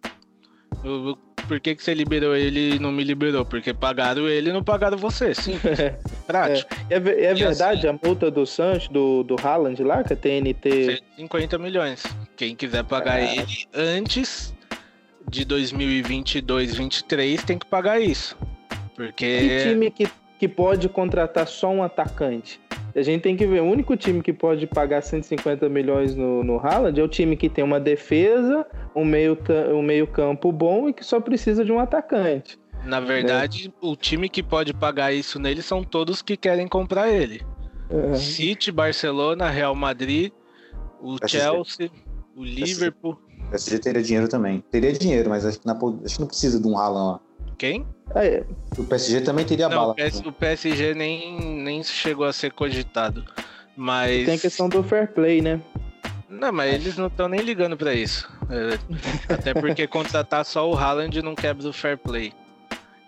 [0.84, 3.44] eu- por que, que você liberou ele e não me liberou?
[3.44, 5.34] Porque pagaram ele e não pagaram você.
[5.34, 5.76] Simples,
[6.26, 6.70] prático.
[6.88, 10.12] É, ve- é E verdade assim- a multa do Sancho, do, do Haaland lá, que
[10.12, 11.02] a TNT.
[11.16, 12.04] 150 milhões.
[12.36, 13.32] Quem quiser pagar Caraca.
[13.42, 14.51] ele antes
[15.32, 18.36] de 2022, 23 tem que pagar isso.
[18.94, 20.06] Porque Que time que,
[20.38, 22.60] que pode contratar só um atacante?
[22.94, 26.58] A gente tem que ver, o único time que pode pagar 150 milhões no, no
[26.58, 29.38] Haaland é o time que tem uma defesa, um meio,
[29.74, 32.58] um meio campo bom e que só precisa de um atacante.
[32.84, 37.40] na verdade o time que pode pagar isso nele são todos que querem comprar ele.
[37.88, 38.14] É.
[38.16, 40.30] City, Barcelona, Real Madrid,
[41.00, 41.38] o PSG.
[41.38, 41.90] Chelsea,
[42.36, 43.18] o Liverpool.
[43.52, 44.64] O PSG teria dinheiro também.
[44.70, 47.20] Teria dinheiro, mas acho que, na- acho que não precisa de um Haaland lá.
[47.58, 47.86] Quem?
[48.14, 48.44] É,
[48.78, 49.92] O PSG também teria Não, bala.
[49.92, 53.24] o, PS o PSG nem, nem chegou a ser cogitado.
[53.76, 54.24] Mas.
[54.26, 55.60] tem a questão do fair play, né?
[56.28, 58.26] Não, mas eles não estão nem ligando pra isso.
[58.50, 62.32] É, até porque contratar só o Haaland não quebra o fair play.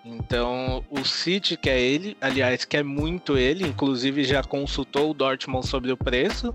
[0.05, 5.91] Então, o City quer ele, aliás, quer muito ele, inclusive já consultou o Dortmund sobre
[5.91, 6.55] o preço,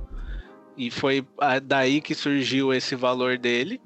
[0.80, 3.82] e foi ah, daí que surgiu esse valor dele.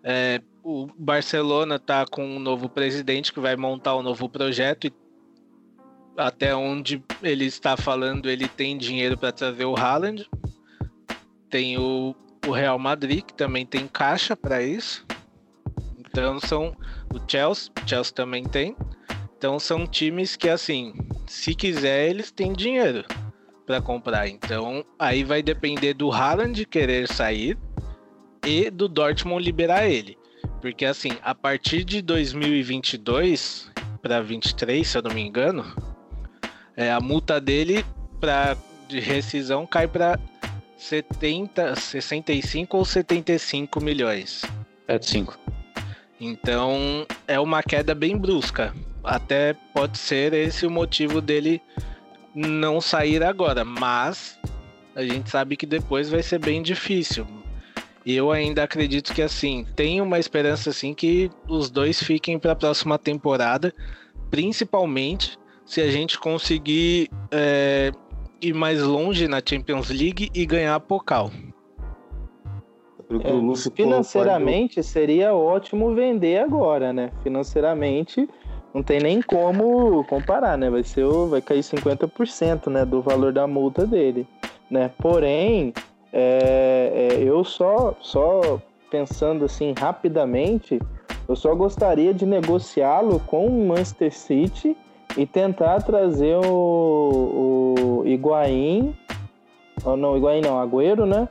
[0.00, 4.92] É, o Barcelona tá com um novo presidente que vai montar um novo projeto, e
[6.16, 10.30] até onde ele está falando, ele tem dinheiro para trazer o Haaland.
[11.50, 12.14] Tem o,
[12.46, 15.04] o Real Madrid, que também tem caixa para isso.
[15.98, 16.76] Então são
[17.12, 18.76] o Chelsea, Chelsea também tem.
[19.36, 20.94] Então são times que assim,
[21.26, 23.04] se quiser eles têm dinheiro
[23.66, 24.28] para comprar.
[24.28, 27.56] Então aí vai depender do Haaland querer sair
[28.44, 30.18] e do Dortmund liberar ele.
[30.60, 35.64] Porque assim, a partir de 2022 para 23, se eu não me engano,
[36.76, 37.84] é, a multa dele
[38.20, 38.56] pra,
[38.88, 40.18] de rescisão cai para
[40.76, 44.42] 70, 65 ou 75 milhões.
[44.88, 45.38] 7-5.
[46.20, 48.74] Então é uma queda bem brusca.
[49.02, 51.60] Até pode ser esse o motivo dele
[52.34, 54.38] não sair agora, mas
[54.94, 57.26] a gente sabe que depois vai ser bem difícil.
[58.04, 62.52] E eu ainda acredito que assim, tem uma esperança assim que os dois fiquem para
[62.52, 63.72] a próxima temporada,
[64.30, 67.90] principalmente se a gente conseguir é,
[68.42, 71.30] ir mais longe na Champions League e ganhar a Pokal.
[73.08, 77.10] Que É, Financeiramente seria ótimo vender agora, né?
[77.22, 78.28] Financeiramente
[78.74, 80.68] não tem nem como comparar, né?
[80.68, 84.26] Vai ser vai cair 50%, né, do valor da multa dele,
[84.68, 84.90] né?
[84.98, 85.72] Porém,
[86.12, 88.60] é, é, eu só só
[88.90, 90.80] pensando assim rapidamente,
[91.28, 94.76] eu só gostaria de negociá-lo com o Manchester City
[95.16, 98.94] e tentar trazer o, o Higuaín,
[99.84, 101.28] ou não, Higuaín não, Agüero, né?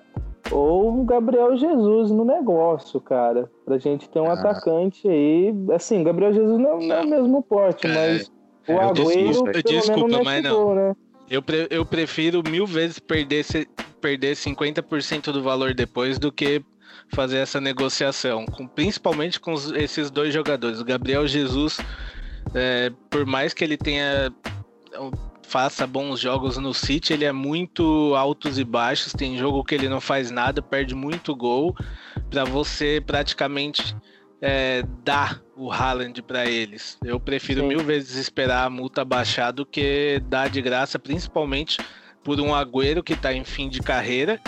[0.52, 3.50] Ou o Gabriel Jesus no negócio, cara.
[3.66, 4.34] Pra gente ter um Ah.
[4.34, 5.54] atacante aí.
[5.74, 8.28] Assim, o Gabriel Jesus não, não é o mesmo porte, É, mas
[8.68, 8.94] o eu Agüero,
[9.28, 10.94] desculpa, desculpa, mas gol, né?
[11.30, 13.68] Eu, pre- eu prefiro mil vezes perder, se-
[14.02, 16.62] perder 50% do valor depois do que
[17.08, 20.80] fazer essa negociação, com, principalmente com os- esses dois jogadores.
[20.82, 21.80] O Gabriel Jesus,
[22.54, 24.32] é, por mais que ele tenha
[25.44, 29.14] faça bons jogos no City, ele é muito altos e baixos.
[29.14, 31.76] Tem jogo que ele não faz nada, perde muito gol.
[32.30, 33.96] Para você praticamente
[34.42, 36.98] é, dar o Haaland para eles.
[37.04, 37.68] Eu prefiro Sim.
[37.68, 41.78] mil vezes esperar a multa baixar do que dar de graça, principalmente
[42.24, 44.40] por um Agüero que está em fim de carreira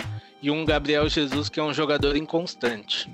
[0.42, 3.10] e um Gabriel Jesus que é um jogador inconstante.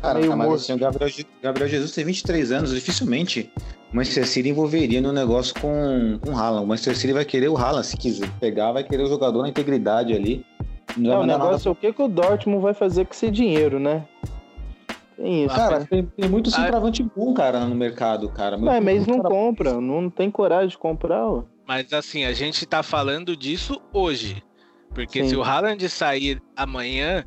[0.00, 1.10] Cara, Meio mas assim, o Gabriel,
[1.42, 3.50] Gabriel Jesus tem 23 anos, dificilmente
[3.92, 6.64] Manchester City envolveria no negócio com, com o Haaland.
[6.64, 9.48] O Manchester City vai querer o Haaland, se quiser pegar, vai querer o jogador na
[9.48, 10.44] integridade ali.
[10.96, 13.04] Não É, vai o mandar nada negócio é o que, que o Dortmund vai fazer
[13.04, 14.04] com esse dinheiro, né?
[15.16, 15.54] Tem isso.
[15.54, 18.56] Cara, tem, tem muito Ah, centroavante bom, cara, no mercado, cara.
[18.56, 21.42] Mas, mas não cara- compra, não tem coragem de comprar, ó.
[21.66, 24.42] Mas assim, a gente tá falando disso hoje.
[24.94, 25.28] Porque Sim.
[25.28, 27.24] se o Haaland sair amanhã,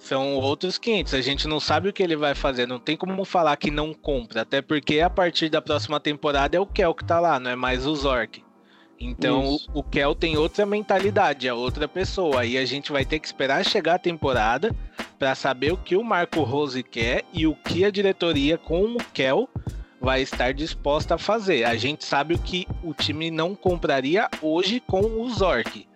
[0.00, 1.14] são outros 500.
[1.14, 2.66] A gente não sabe o que ele vai fazer.
[2.66, 4.42] Não tem como falar que não compra.
[4.42, 7.56] Até porque a partir da próxima temporada é o Kel que tá lá, não é
[7.56, 8.42] mais o Zork.
[8.98, 9.70] Então Isso.
[9.72, 12.40] o, Kel tem outra mentalidade, é outra pessoa.
[12.40, 14.74] Aí a gente vai ter que esperar chegar a temporada
[15.18, 18.98] para saber o que o Marco Rose quer e o que a diretoria com o
[19.14, 19.48] Kel
[20.00, 21.64] vai estar disposta a fazer.
[21.64, 25.86] A gente sabe o que o time não compraria hoje com o Zork,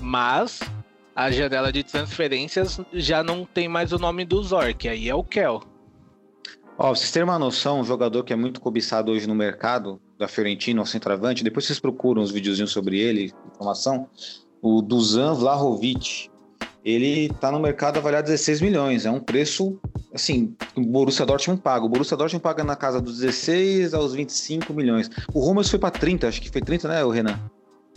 [0.00, 0.60] mas
[1.14, 5.22] a janela de transferências já não tem mais o nome do Zork, aí é o
[5.22, 5.60] Kel.
[6.78, 10.00] Ó, pra vocês terem uma noção, um jogador que é muito cobiçado hoje no mercado,
[10.18, 14.08] da Fiorentina, ao centroavante, depois vocês procuram os videozinhos sobre ele, informação,
[14.60, 16.30] o Dusan Vlahovic,
[16.84, 19.78] ele tá no mercado avaliado 16 milhões, é um preço,
[20.12, 21.84] assim, que o Borussia Dortmund paga.
[21.84, 25.08] O Borussia Dortmund paga na casa dos 16 aos 25 milhões.
[25.32, 27.38] O Roma foi para 30, acho que foi 30, né, o Renan?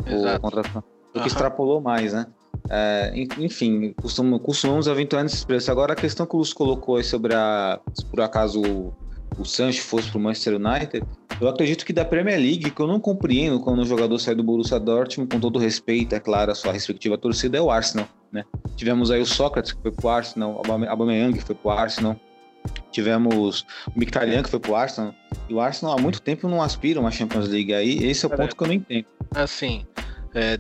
[0.06, 0.42] O Exato.
[0.42, 0.84] contratação.
[1.06, 1.28] Porque Aham.
[1.28, 2.28] extrapolou mais, né?
[2.70, 5.70] É, en- enfim, costum, costumamos aventurar nesse preço.
[5.72, 7.80] Agora, a questão que o Lúcio colocou aí sobre a.
[7.94, 8.94] Se por acaso o,
[9.38, 11.04] o Sancho fosse pro Manchester United,
[11.40, 14.44] eu acredito que da Premier League, que eu não compreendo quando um jogador sai do
[14.44, 18.44] Borussia Dortmund, com todo respeito, é claro, a sua respectiva torcida, é o Arsenal, né?
[18.76, 22.16] Tivemos aí o Sócrates, que foi pro Arsenal, o Aubame- Aubameyang, que foi pro Arsenal.
[22.92, 25.14] Tivemos o Mkhitaryan, que foi pro Arsenal.
[25.50, 27.98] E o Arsenal há muito tempo não aspira uma Champions League aí.
[28.04, 29.06] Esse é o Cara, ponto que eu não entendo.
[29.36, 29.86] Assim,
[30.34, 30.58] é,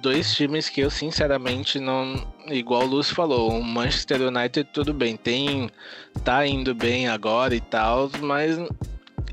[0.00, 2.26] dois times que eu sinceramente não.
[2.46, 5.70] Igual o Lúcio falou, o Manchester United tudo bem, tem.
[6.24, 8.58] tá indo bem agora e tal, mas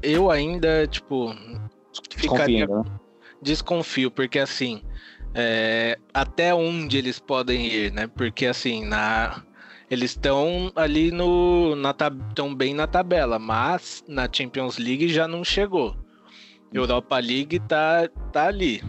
[0.02, 1.36] eu ainda, tipo,
[2.16, 3.00] ficaria Desconfia, né?
[3.42, 4.82] desconfio, porque assim,
[5.34, 8.08] é, até onde eles podem ir, né?
[8.08, 9.44] Porque assim, na,
[9.90, 11.76] eles estão ali no.
[12.30, 15.96] estão bem na tabela, mas na Champions League já não chegou.
[16.74, 18.84] Europa League tá, tá ali.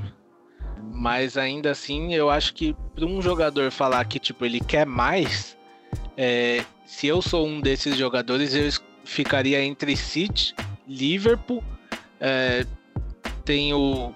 [0.93, 5.57] Mas ainda assim, eu acho que para um jogador falar que tipo, ele quer mais,
[6.17, 8.69] é, se eu sou um desses jogadores, eu
[9.05, 10.55] ficaria entre City,
[10.87, 11.63] Liverpool,
[12.21, 12.65] é,
[13.45, 14.13] tem o.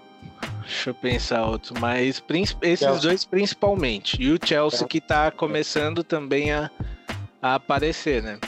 [0.63, 2.23] Deixa eu pensar outro, mas
[2.63, 3.01] esses Chelsea.
[3.01, 4.21] dois principalmente.
[4.23, 6.71] E o Chelsea que tá começando também a,
[7.43, 8.39] a aparecer, né?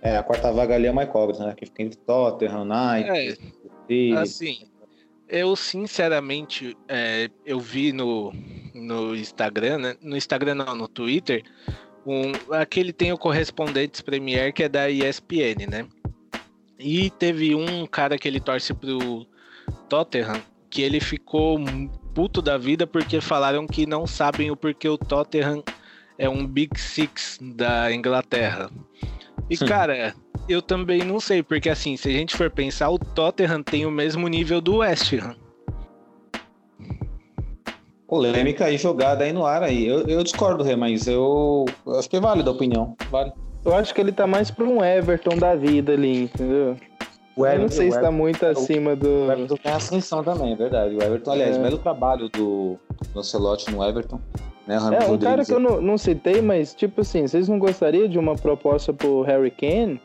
[0.00, 1.52] É, a quarta vaga ali é mais cobre, né?
[1.54, 4.16] Que fica entre Tottenham, United, É, City.
[4.16, 4.66] Assim,
[5.28, 8.32] eu sinceramente, é, eu vi no,
[8.74, 9.96] no Instagram, né?
[10.02, 11.42] no Instagram não, no Twitter,
[12.06, 15.86] um, aquele tem o Correspondentes Premier que é da ESPN, né?
[16.78, 19.26] E teve um cara que ele torce pro
[19.88, 21.58] Tottenham que ele ficou
[22.14, 25.62] puto da vida porque falaram que não sabem o porquê o Tottenham
[26.16, 28.70] é um Big Six da Inglaterra.
[29.48, 29.66] E Sim.
[29.66, 30.14] cara,
[30.48, 33.90] eu também não sei, porque assim, se a gente for pensar, o Tottenham tem o
[33.90, 35.34] mesmo nível do West Ham.
[38.06, 39.86] Polêmica aí jogada aí no ar aí.
[39.86, 42.96] Eu, eu discordo, Rê, mas eu, eu acho que é válida a opinião.
[43.10, 43.32] Vale.
[43.64, 46.76] Eu acho que ele tá mais pra um Everton da vida ali, entendeu?
[47.36, 49.26] O eu não sei o se tá muito acima do.
[49.26, 50.94] O Everton tem ascensão também, é verdade.
[50.94, 51.62] O Everton, aliás, É.
[51.62, 52.78] belo trabalho do,
[53.12, 54.18] do Ancelotti no Everton.
[54.66, 55.24] Né, o Ramos É, um Rodrigues.
[55.24, 58.92] cara que eu não, não citei, mas tipo assim, vocês não gostariam de uma proposta
[58.92, 60.00] pro Harry Kane?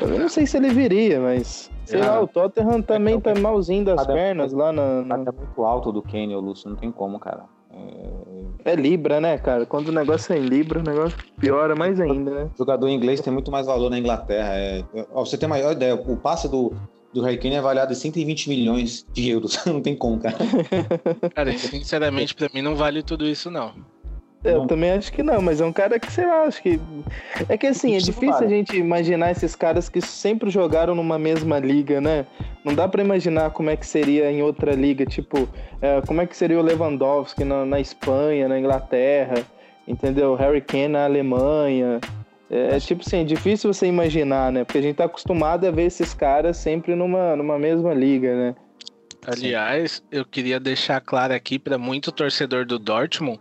[0.00, 1.70] Eu não sei se ele viria, mas.
[1.84, 2.04] Sei É.
[2.06, 4.82] lá, o Tottenham também tá malzinho das Cada- pernas lá na.
[4.82, 7.44] O na- cara é muito alto do Kenny, o Lúcio, não tem como, cara.
[7.72, 9.64] É, É Libra, né, cara?
[9.66, 12.50] Quando o negócio é em Libra, o negócio piora mais ainda, né?
[12.58, 14.52] jogador inglês tem muito mais valor na Inglaterra.
[14.54, 16.72] É, ó, você tem a maior ideia, o passe do,
[17.12, 19.58] do Harry Kane é avaliado em 120 milhões de euros.
[19.66, 20.36] não tem como, cara.
[21.34, 23.72] Cara, sinceramente, pra mim não vale tudo isso, não.
[24.42, 24.66] Eu Não.
[24.66, 26.80] também acho que não, mas é um cara que, sei lá, acho que.
[27.46, 31.58] É que assim, é difícil a gente imaginar esses caras que sempre jogaram numa mesma
[31.58, 32.24] liga, né?
[32.64, 35.46] Não dá pra imaginar como é que seria em outra liga, tipo,
[35.82, 39.34] é, como é que seria o Lewandowski na, na Espanha, na Inglaterra,
[39.86, 40.34] entendeu?
[40.34, 42.00] Harry Kane na Alemanha.
[42.50, 44.64] É, é tipo assim, é difícil você imaginar, né?
[44.64, 48.54] Porque a gente tá acostumado a ver esses caras sempre numa, numa mesma liga, né?
[49.26, 53.38] Aliás, eu queria deixar claro aqui pra muito torcedor do Dortmund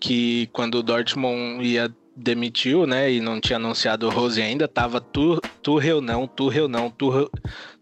[0.00, 3.10] que quando o Dortmund ia demitiu, né?
[3.12, 4.66] E não tinha anunciado o Rose ainda.
[4.66, 7.30] Tava tu, Tuchel não, Tuchel não, Tuchel,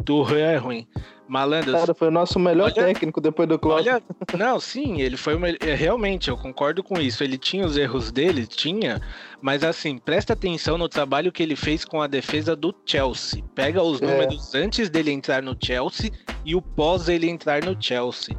[0.05, 0.87] Tuchel é ruim.
[1.29, 3.79] Malandro, Cara, foi o nosso melhor Olha- técnico depois do Klopp.
[3.81, 4.01] Olha,
[4.39, 5.59] não, sim, ele foi o melhor.
[5.61, 7.25] Realmente, eu concordo com isso.
[7.25, 9.01] Ele tinha os erros dele, tinha,
[9.43, 13.43] mas assim, presta atenção no trabalho que ele fez com a defesa do Chelsea.
[13.57, 14.07] Pega os É.
[14.07, 16.13] números antes dele entrar no Chelsea
[16.45, 18.37] e o pós ele entrar no Chelsea.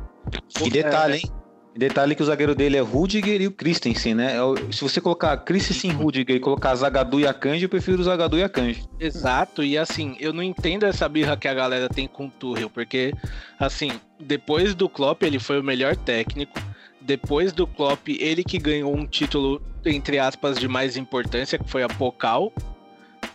[0.64, 1.32] E detalhe, hein?
[1.78, 4.36] Detalhe que o zagueiro dele é Rudiger e o Christensen, né?
[4.36, 8.38] É Se você colocar Christensen Rudiger e colocar Zagadu e Akanji, eu prefiro o Zagadu
[8.38, 8.84] e Akanji.
[9.00, 12.70] Exato, e assim, eu não entendo essa birra que a galera tem com o Tuchel,
[12.70, 13.14] porque,
[13.60, 16.60] assim, depois do Klopp ele foi o melhor técnico,
[17.00, 21.84] depois do Klopp ele que ganhou um título, entre aspas, de mais importância, que foi
[21.84, 22.52] a Pokal.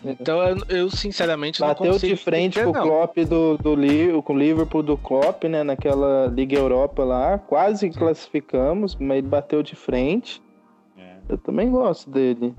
[0.05, 2.87] Então eu, eu, sinceramente não Bateu consigo de frente entender, com o não.
[2.87, 5.63] Klopp do, do Li- com o Liverpool do Klopp, né?
[5.63, 7.37] Naquela Liga Europa lá.
[7.37, 10.41] Quase classificamos, mas ele bateu de frente.
[11.29, 12.53] Eu também gosto dele.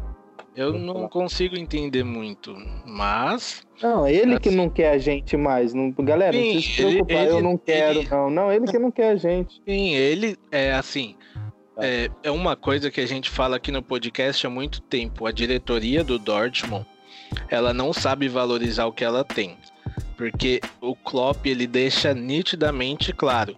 [0.57, 2.55] Eu não consigo entender muito,
[2.86, 5.74] mas Não, ele que não quer a gente mais.
[5.74, 8.30] Não, galera, não Sim, precisa se ele- preocupar, eu ele- não quero, ele- não.
[8.30, 9.61] Não, ele que não quer a gente.
[9.68, 11.16] Sim, ele é assim.
[11.76, 15.26] É, é uma coisa que a gente fala aqui no podcast há muito tempo.
[15.26, 16.86] A diretoria do Dortmund,
[17.49, 19.57] ela não sabe valorizar o que ela tem.
[20.16, 23.57] Porque o Klopp, ele deixa nitidamente claro.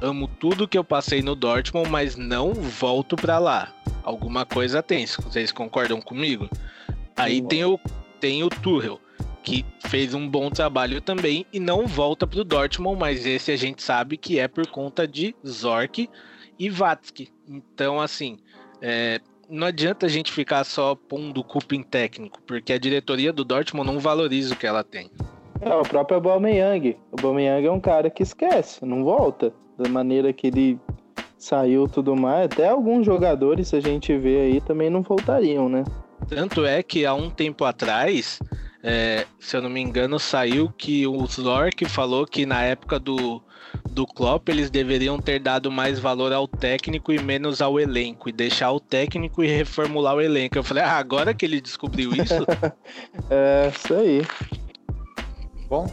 [0.00, 3.72] Amo tudo que eu passei no Dortmund, mas não volto pra lá.
[4.02, 6.48] Alguma coisa tem, vocês concordam comigo?
[7.16, 7.46] Aí Sim.
[7.46, 7.80] tem o,
[8.20, 9.00] tem o Tuchel,
[9.42, 13.82] que fez um bom trabalho também e não volta pro Dortmund, mas esse a gente
[13.82, 16.08] sabe que é por conta de Zorc
[16.58, 17.28] e Vatsky.
[17.48, 18.38] Então, assim,
[18.80, 23.44] é, não adianta a gente ficar só pondo culpa em técnico, porque a diretoria do
[23.44, 25.10] Dortmund não valoriza o que ela tem.
[25.60, 26.96] É, o próprio Aubameyang.
[27.12, 29.52] O Aubameyang é um cara que esquece, não volta.
[29.78, 30.78] Da maneira que ele
[31.38, 32.46] saiu e tudo mais.
[32.46, 35.84] Até alguns jogadores, se a gente vê aí, também não voltariam, né?
[36.28, 38.38] Tanto é que há um tempo atrás,
[38.82, 43.42] é, se eu não me engano, saiu que o Zorc falou que na época do,
[43.92, 48.32] do Klopp eles deveriam ter dado mais valor ao técnico e menos ao elenco, e
[48.32, 50.58] deixar o técnico e reformular o elenco.
[50.58, 52.44] Eu falei, ah, agora que ele descobriu isso,
[53.30, 54.22] É, isso aí.
[55.68, 55.86] Bom,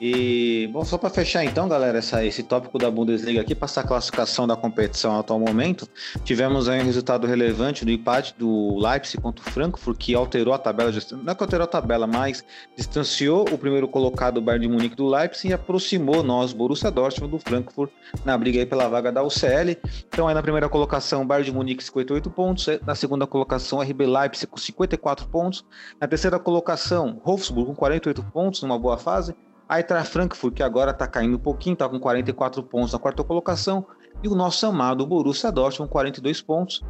[0.00, 3.86] e bom, só para fechar então, galera, essa, esse tópico da Bundesliga aqui, passar a
[3.86, 5.88] classificação da competição atual momento,
[6.24, 10.58] tivemos aí um resultado relevante do empate do Leipzig contra o Frankfurt, que alterou a
[10.58, 12.44] tabela, não é que alterou a tabela, mas
[12.76, 17.30] distanciou o primeiro colocado, o Bayern de Munique, do Leipzig e aproximou nós, Borussia Dortmund,
[17.30, 17.90] do Frankfurt,
[18.24, 19.76] na briga aí pela vaga da UCL.
[20.08, 24.06] Então aí na primeira colocação, o Bayern de Munique 58 pontos, na segunda colocação, RB
[24.06, 25.64] Leipzig com 54 pontos,
[26.00, 29.34] na terceira colocação, Wolfsburg com 48 pontos, numa boa fase,
[29.68, 33.86] Eintracht Frankfurt, que agora está caindo um pouquinho, está com 44 pontos na quarta colocação,
[34.22, 36.82] e o nosso amado Borussia Dortmund com 42 pontos.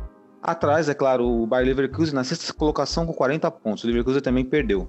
[0.42, 3.84] Atrás, é claro, o Bayer Leverkusen na sexta colocação com 40 pontos.
[3.84, 4.88] O Leverkusen também perdeu.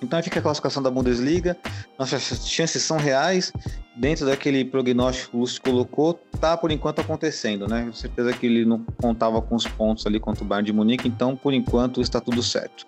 [0.00, 1.56] Então fica a classificação da Bundesliga.
[1.98, 3.52] Nossas chances são reais.
[3.96, 7.84] Dentro daquele prognóstico que o Lúcio colocou, tá por enquanto acontecendo, né?
[7.86, 11.08] Com certeza que ele não contava com os pontos ali contra o Bayern de Munique,
[11.08, 12.86] então por enquanto está tudo certo.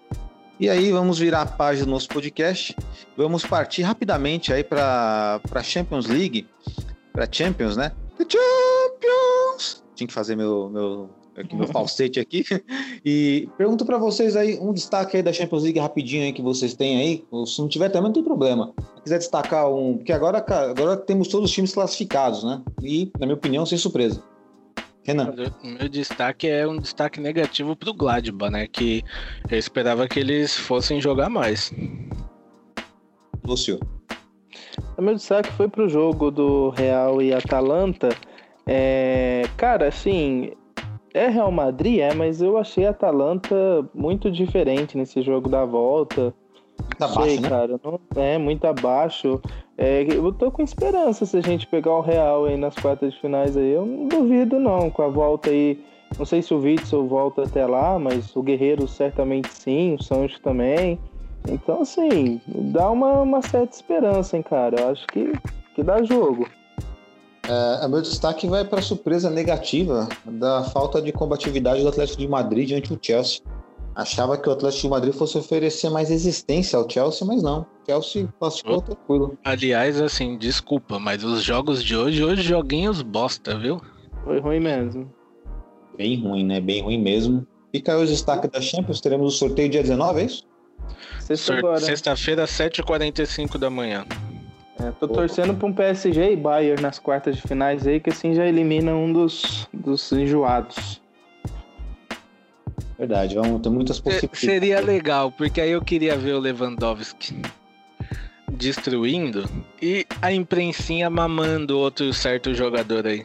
[0.61, 2.75] E aí vamos virar a página do nosso podcast.
[3.17, 6.49] Vamos partir rapidamente aí para a Champions League,
[7.13, 7.93] para Champions, né?
[8.17, 9.85] The Champions.
[9.95, 12.45] Tinha que fazer meu meu aqui, meu falsete aqui.
[13.05, 16.75] E pergunto para vocês aí um destaque aí da Champions League rapidinho aí que vocês
[16.75, 17.25] têm aí.
[17.31, 18.75] Ou se não tiver também não tem problema.
[18.97, 22.61] Se quiser destacar um, porque agora agora temos todos os times classificados, né?
[22.83, 24.25] E na minha opinião sem surpresa.
[25.09, 25.35] Renan.
[25.65, 28.67] O meu destaque é um destaque negativo pro Gladbach, né?
[28.67, 29.03] Que
[29.51, 31.73] eu esperava que eles fossem jogar mais.
[33.43, 33.81] Lúcio.
[34.97, 38.11] O meu destaque foi pro jogo do Real e Atalanta.
[38.67, 40.53] É, cara, assim,
[41.15, 43.55] é Real Madrid, é, mas eu achei a Atalanta
[43.95, 46.35] muito diferente nesse jogo da volta.
[46.99, 47.49] Tá Não baixo, sei, né?
[47.49, 49.41] cara, não, é muito abaixo.
[49.81, 53.21] É, eu tô com esperança se a gente pegar o Real aí nas quartas de
[53.21, 53.71] finais aí.
[53.71, 55.81] Eu não duvido não, com a volta aí.
[56.19, 60.41] Não sei se o Witzel volta até lá, mas o Guerreiro certamente sim, o Sancho
[60.41, 60.99] também.
[61.49, 64.81] Então, assim, dá uma, uma certa esperança, hein, cara.
[64.81, 65.33] Eu acho que,
[65.77, 66.49] que dá jogo.
[67.49, 72.19] É, o meu destaque vai para a surpresa negativa da falta de combatividade do Atlético
[72.19, 73.43] de Madrid diante do Chelsea.
[73.99, 77.63] Achava que o Atlético de Madrid fosse oferecer mais resistência ao Chelsea, mas não.
[77.63, 79.37] O Chelsea classificou tranquilo.
[79.45, 83.83] Aliás, assim, desculpa, mas os jogos de hoje, hoje joguinhos bosta, viu?
[84.23, 85.13] Foi ruim mesmo.
[85.97, 86.61] Bem ruim, né?
[86.61, 87.45] Bem ruim mesmo.
[87.75, 89.01] Fica aí os destaques da Champions.
[89.01, 90.47] Teremos o sorteio dia 19, é isso?
[91.19, 91.81] Sexta.
[91.81, 94.07] Sexta-feira, 7h45 da manhã.
[94.81, 98.33] É, tô torcendo pra um PSG e Bayern nas quartas de finais aí, que assim
[98.33, 101.03] já elimina um dos, dos enjoados.
[102.99, 104.41] Verdade, vamos ter muitas possibilidades.
[104.41, 107.41] Seria legal, porque aí eu queria ver o Lewandowski
[108.51, 109.49] destruindo
[109.81, 113.25] e a imprensinha mamando outro certo jogador aí.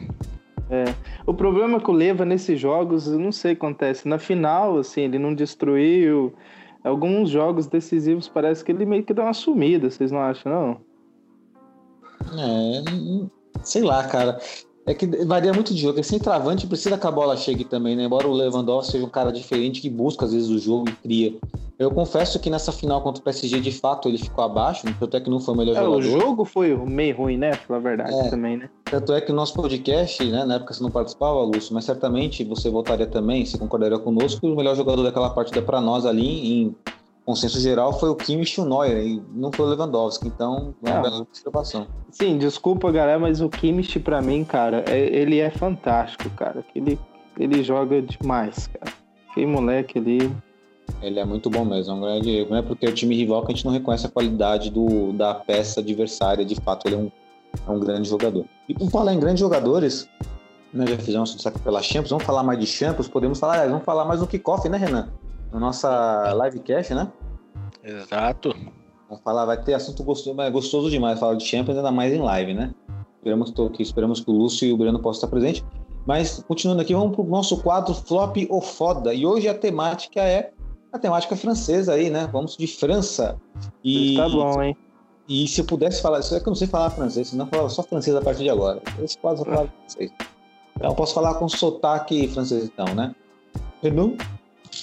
[1.26, 4.08] O problema é que o Leva nesses jogos, eu não sei o que acontece.
[4.08, 6.34] Na final, assim, ele não destruiu.
[6.82, 10.80] Alguns jogos decisivos parece que ele meio que dá uma sumida, vocês não acham, não?
[12.38, 13.30] É, hum,
[13.62, 14.38] sei lá, cara.
[14.86, 15.98] É que varia muito de jogo.
[15.98, 18.04] Esse centroavante precisa que a bola chegue também, né?
[18.04, 21.34] Embora o Lewandowski seja um cara diferente que busca às vezes o jogo e cria.
[21.78, 25.20] Eu confesso que nessa final contra o PSG, de fato, ele ficou abaixo, tanto é
[25.20, 26.20] que não foi o melhor É, o jogador.
[26.20, 27.56] jogo foi meio ruim, né?
[27.66, 28.28] Pela verdade É.
[28.30, 28.68] também, né?
[28.84, 32.44] Tanto é que o nosso podcast, né, na época você não participava, Lúcio, mas certamente
[32.44, 36.76] você votaria também, se concordaria conosco, o melhor jogador daquela partida para nós ali, em
[37.24, 40.28] consenso geral, foi o Kimmich e o Neuer, e não foi o Lewandowski.
[40.28, 41.86] Então, é uma bela observação.
[42.10, 46.64] Sim, desculpa, galera, mas o Kimmich, pra mim, cara, é- ele é fantástico, cara.
[46.74, 46.98] Ele,
[47.38, 48.92] ele joga demais, cara.
[49.30, 50.30] Aquele moleque ali.
[51.00, 52.50] Ele é muito bom mesmo, é um grande erro.
[52.50, 55.12] Não é porque é o time rival que a gente não reconhece a qualidade do,
[55.12, 56.44] da peça adversária.
[56.44, 57.10] De fato, ele é um,
[57.66, 58.44] é um grande jogador.
[58.68, 60.08] E por falar em grandes jogadores,
[60.72, 63.84] nós já fizemos um destaque pela Champions, vamos falar mais de Champions, podemos falar, vamos
[63.84, 65.08] falar mais no kickoff, né, Renan?
[65.54, 67.10] Na nossa livecast, né?
[67.82, 68.54] Exato.
[69.08, 72.12] Vamos falar, vai ter assunto gostoso, mas é gostoso demais falar de Champions, ainda mais
[72.12, 72.74] em live, né?
[73.18, 75.64] Esperamos que, que- esperamos que o Lúcio e o Breno possam estar presentes.
[76.06, 79.14] Mas, continuando aqui, vamos para o nosso quadro Flop ou Foda.
[79.14, 80.50] E hoje a temática é
[80.92, 82.28] a temática francesa aí, né?
[82.30, 83.40] Vamos de França.
[83.82, 84.76] E, Tá bom, hein?
[85.28, 87.50] e se eu pudesse falar, isso é que eu não sei falar francês, senão eu
[87.50, 88.82] falava só francês a partir de agora.
[89.02, 90.12] Esse quadro eu falava francês.
[90.76, 93.14] Então eu posso falar com sotaque francês então, né?
[93.82, 94.12] Renan?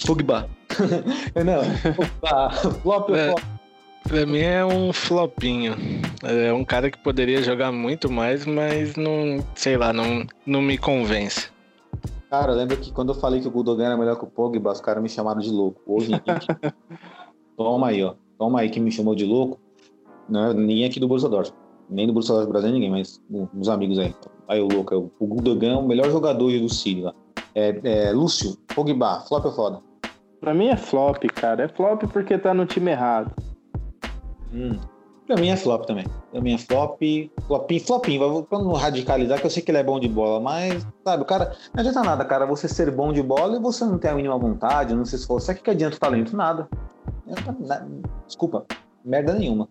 [0.05, 0.49] Pogba.
[1.35, 1.61] Renan,
[1.95, 2.49] Pogba.
[2.81, 3.29] Flop ou É.
[3.29, 3.61] Foda?
[4.03, 5.75] Pra mim é um flopinho.
[6.23, 10.77] É um cara que poderia jogar muito mais, mas não, sei lá, não, não me
[10.77, 11.49] convence.
[12.29, 14.81] Cara, lembra que quando eu falei que o Gudogan era melhor que o Pogba, os
[14.81, 15.81] caras me chamaram de louco.
[15.85, 16.11] Hoje,
[17.55, 18.15] toma aí, ó.
[18.37, 19.59] Toma aí que me chamou de louco.
[20.27, 21.61] Não, é ninguém aqui do Borussia Dortmund.
[21.89, 24.15] Nem do Borussia Dortmund Brasil, ninguém, mas uns amigos aí.
[24.47, 27.13] Aí o louco, é o Gudogan é o melhor jogador do lá.
[27.53, 29.90] É, é, Lúcio, Pogba, flop ou foda?
[30.41, 31.65] Pra mim é flop, cara.
[31.65, 33.31] É flop porque tá no time errado.
[34.51, 34.79] Hum.
[35.27, 36.05] Pra mim é flop também.
[36.31, 36.99] Pra mim é flop,
[37.47, 38.47] flopinho, flopinho.
[38.51, 41.55] Não radicalizar, que eu sei que ele é bom de bola, mas, sabe, o cara.
[41.73, 44.37] Não adianta nada, cara, você ser bom de bola e você não ter a mínima
[44.37, 45.53] vontade, não se esforçar.
[45.53, 46.35] O que, que adianta o talento?
[46.35, 46.67] Nada.
[48.25, 48.65] Desculpa,
[49.05, 49.69] merda nenhuma.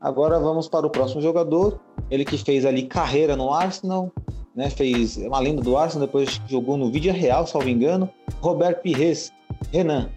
[0.00, 1.80] Agora vamos para o próximo jogador.
[2.08, 4.12] Ele que fez ali carreira no Arsenal,
[4.54, 4.70] né?
[4.70, 8.08] Fez uma lenda do Arsenal, depois jogou no Vídeo Real, salvo engano.
[8.40, 9.32] Roberto Pires.
[9.72, 10.08] Renan.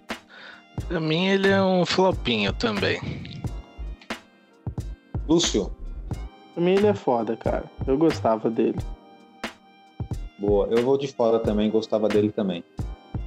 [0.87, 2.99] Pra mim ele é um flopinho também.
[5.27, 5.71] Lúcio.
[6.53, 7.65] Pra mim ele é foda, cara.
[7.87, 8.79] Eu gostava dele.
[10.39, 12.63] Boa, eu vou de fora também, gostava dele também.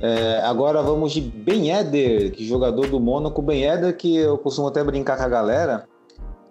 [0.00, 3.40] É, agora vamos de Ben Eder, que jogador do Mônaco.
[3.40, 5.88] Ben Eder, que eu costumo até brincar com a galera,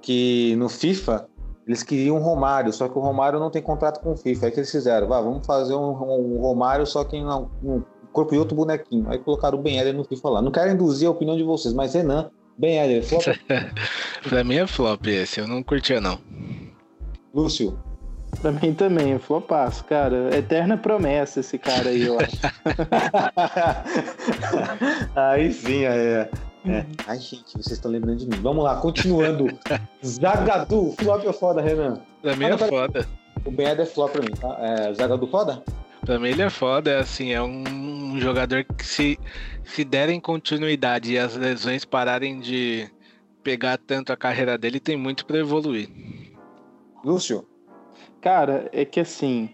[0.01, 1.28] que no FIFA
[1.68, 4.45] eles queriam um Romário, só que o Romário não tem contrato com o FIFA.
[4.45, 7.82] Aí que eles fizeram, vá, vamos fazer um, um Romário, só que não, um
[8.14, 9.05] corpo de outro bonequinho.
[9.09, 10.41] Aí colocaram o Ben Eder no FIFA lá.
[10.41, 13.24] Não quero induzir a opinião de vocês, mas Renan, Ben Eder, flop,
[14.30, 16.20] Pra mim é flop esse, eu não curtia não.
[17.34, 17.78] Lúcio.
[18.41, 20.36] Pra mim também, é flopaço, cara.
[20.36, 22.36] Eterna promessa esse cara aí, eu acho.
[25.16, 26.30] Aí sim, é.
[26.66, 26.86] é.
[27.07, 28.38] Ai, gente, vocês estão lembrando de mim.
[28.41, 29.47] Vamos lá, continuando.
[30.03, 31.99] Zagadu, flop ou foda, Renan?
[32.22, 33.07] Pra mim Ah, é não, pera- foda.
[33.45, 34.57] O Ben Eder é flop pra mim, tá?
[34.59, 35.64] É, Zagadu foda?
[36.06, 39.18] Pra mim ele é foda, é assim, é um jogador que se,
[39.64, 42.89] se derem continuidade e as lesões pararem de
[43.41, 45.89] pegar tanto a carreira dele, tem muito pra evoluir.
[47.04, 47.45] Lúcio?
[48.22, 49.49] Cara, é que assim,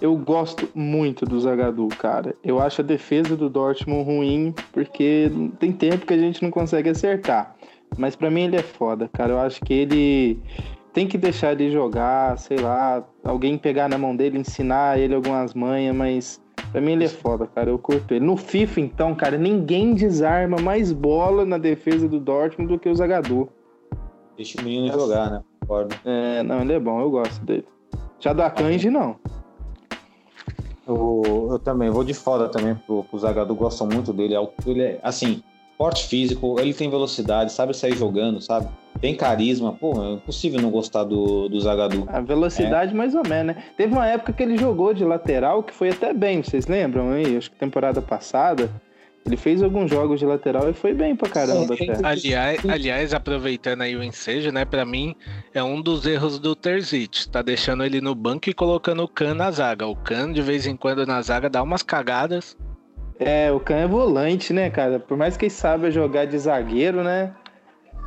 [0.00, 2.34] eu gosto muito do Zagadu, cara.
[2.42, 6.90] Eu acho a defesa do Dortmund ruim, porque tem tempo que a gente não consegue
[6.90, 7.54] acertar.
[7.96, 9.32] Mas pra mim ele é foda, cara.
[9.32, 10.40] Eu acho que ele
[10.92, 15.54] tem que deixar ele jogar, sei lá, alguém pegar na mão dele, ensinar ele algumas
[15.54, 16.40] manhas, mas
[16.70, 17.70] pra mim ele é foda, cara.
[17.70, 18.24] Eu curto ele.
[18.24, 22.94] No FIFA, então, cara, ninguém desarma mais bola na defesa do Dortmund do que o
[22.94, 23.48] Zagadu.
[24.36, 25.42] Deixa o menino jogar, né?
[25.60, 25.94] Concordo.
[26.04, 27.64] É, não, ele é bom, eu gosto dele.
[28.20, 29.16] Já do Akanji, não.
[30.86, 34.34] Eu, eu também, vou de foda também pro, pro Zagadu, gosto muito dele.
[34.66, 35.42] Ele é, assim,
[35.78, 38.68] forte físico, ele tem velocidade, sabe sair jogando, sabe?
[39.02, 42.04] Tem carisma, pô, é impossível não gostar do, do Zagadu.
[42.06, 43.64] A velocidade, mais ou menos, né?
[43.76, 47.36] Teve uma época que ele jogou de lateral que foi até bem, vocês lembram aí?
[47.36, 48.70] Acho que temporada passada.
[49.26, 52.06] Ele fez alguns jogos de lateral e foi bem pra caramba Sim, até.
[52.06, 54.64] Aliás, aliás, aproveitando aí o ensejo, né?
[54.64, 55.16] Pra mim,
[55.52, 57.28] é um dos erros do Terzic.
[57.28, 59.84] Tá deixando ele no banco e colocando o Khan na zaga.
[59.84, 62.56] O Khan, de vez em quando, na zaga, dá umas cagadas.
[63.18, 64.98] É, o Can é volante, né, cara?
[64.98, 67.32] Por mais que ele saiba jogar de zagueiro, né?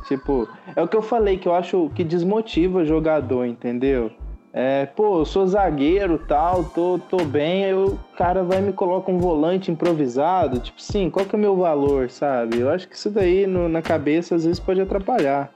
[0.06, 4.10] Tipo, é o que eu falei, que eu acho que desmotiva jogador, entendeu?
[4.52, 9.10] É, pô, eu sou zagueiro tal, tô, tô bem, aí o cara vai me coloca
[9.10, 10.60] um volante improvisado.
[10.60, 12.60] Tipo, sim, qual que é o meu valor, sabe?
[12.60, 15.52] Eu acho que isso daí no- na cabeça às vezes pode atrapalhar.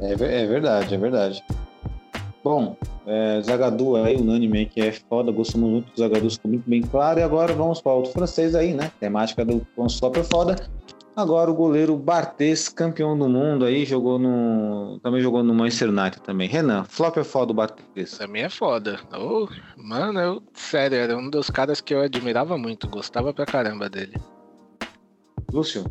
[0.00, 1.42] É, é verdade, é verdade.
[2.42, 2.74] Bom,
[3.06, 6.80] é, Zagadou aí, unânime aí, que é foda, gostamos muito do Zagadou, ficou muito bem
[6.82, 7.20] claro.
[7.20, 8.90] E agora vamos para outro francês aí, né?
[8.98, 10.56] Temática do Flop é foda.
[11.14, 14.98] Agora o goleiro Barthez, campeão do mundo aí, jogou no.
[15.02, 16.48] Também jogou no Manchester United também.
[16.48, 18.16] Renan, flop é foda o Barthez.
[18.16, 18.98] Pra mim é foda.
[19.14, 19.46] Ô,
[19.76, 24.14] mano, eu, sério, era um dos caras que eu admirava muito, gostava pra caramba dele.
[25.52, 25.84] Lúcio?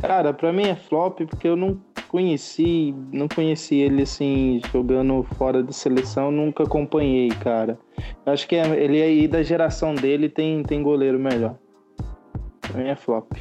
[0.00, 5.62] Cara, pra mim é flop porque eu não conheci, não conheci ele assim, jogando fora
[5.62, 7.78] da seleção, nunca acompanhei, cara.
[8.26, 11.56] Eu Acho que é- ele aí da geração dele tem, tem goleiro melhor.
[12.60, 13.32] Pra mim é flop.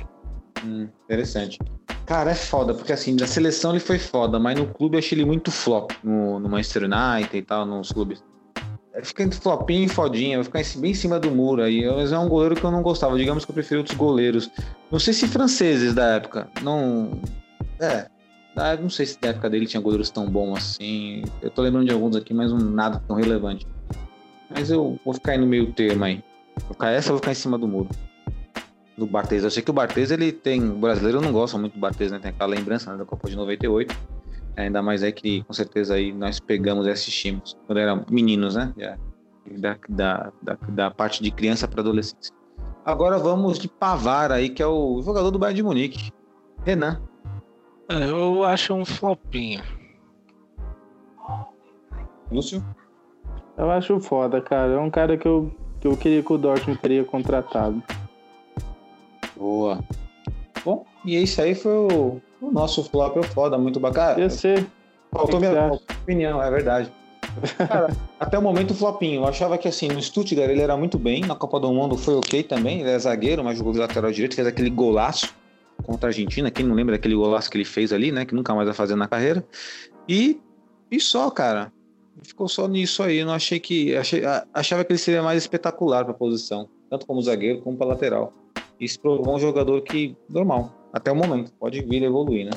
[0.64, 1.60] Hum, interessante.
[2.06, 5.18] Cara, é foda, porque assim, da seleção ele foi foda, mas no clube eu achei
[5.18, 5.92] ele muito flop.
[6.04, 8.24] No, no Manchester United e tal, nos clubes.
[9.04, 11.86] Fica entre flopinho e fodinha, vai ficar em- bem em cima do muro aí.
[11.86, 13.18] Mas é um goleiro que eu não gostava.
[13.18, 14.50] Digamos que eu prefiro outros goleiros.
[14.90, 16.48] Não sei se franceses da época.
[16.64, 17.12] Não.
[17.80, 18.08] É.
[18.82, 21.24] Não sei se da época dele tinha goleiros tão bons assim.
[21.44, 23.68] Eu tô lembrando de alguns aqui, mas um nada tão relevante.
[24.50, 26.24] Mas eu vou ficar aí no meio termo aí.
[26.62, 27.90] Vou ficar essa, eu vou ficar em cima do muro
[28.98, 29.44] do Barthez.
[29.44, 30.64] Eu sei que o Barthez, ele tem.
[30.70, 32.20] O brasileiro não gosta muito do Barthez, né?
[32.20, 33.96] Tem aquela lembrança né, da Copa de 98.
[34.56, 37.56] Ainda mais é que com certeza aí nós pegamos e assistimos.
[37.68, 38.74] Quando eram meninos, né?
[39.50, 42.34] Da, da, da, da parte de criança para adolescência.
[42.84, 46.12] Agora vamos de Pavar aí, que é o jogador do Bayern de Munique.
[46.66, 47.02] Renan.
[47.90, 49.62] É, Eu acho um flopinho.
[52.32, 52.66] Lúcio?
[53.58, 54.74] Eu acho foda, cara.
[54.74, 57.82] É um cara que eu, que eu queria que o Dortmund teria contratado.
[59.38, 59.84] Boa.
[60.66, 64.20] Bom, e esse aí foi o, o nosso flop é foda, muito bacana.
[64.20, 64.66] Ia ser.
[65.12, 65.72] Faltou minha
[66.02, 66.92] opinião, é verdade.
[67.58, 69.22] Cara, até o momento flopinho.
[69.22, 72.16] Eu achava que assim, no Stuttgart ele era muito bem, na Copa do Mundo foi
[72.16, 75.34] ok também, ele é zagueiro, mas jogou de lateral direito, fez aquele golaço
[75.84, 78.54] contra a Argentina, quem não lembra daquele golaço que ele fez ali, né, que nunca
[78.54, 79.46] mais vai fazer na carreira.
[80.08, 80.40] E,
[80.92, 81.72] e só, cara.
[82.24, 86.04] Ficou só nisso aí, eu não achei que achei, achava que ele seria mais espetacular
[86.04, 88.34] para posição, tanto como zagueiro como para lateral.
[88.80, 92.52] Isso provou um jogador que normal, até o momento, pode vir a evoluir, né?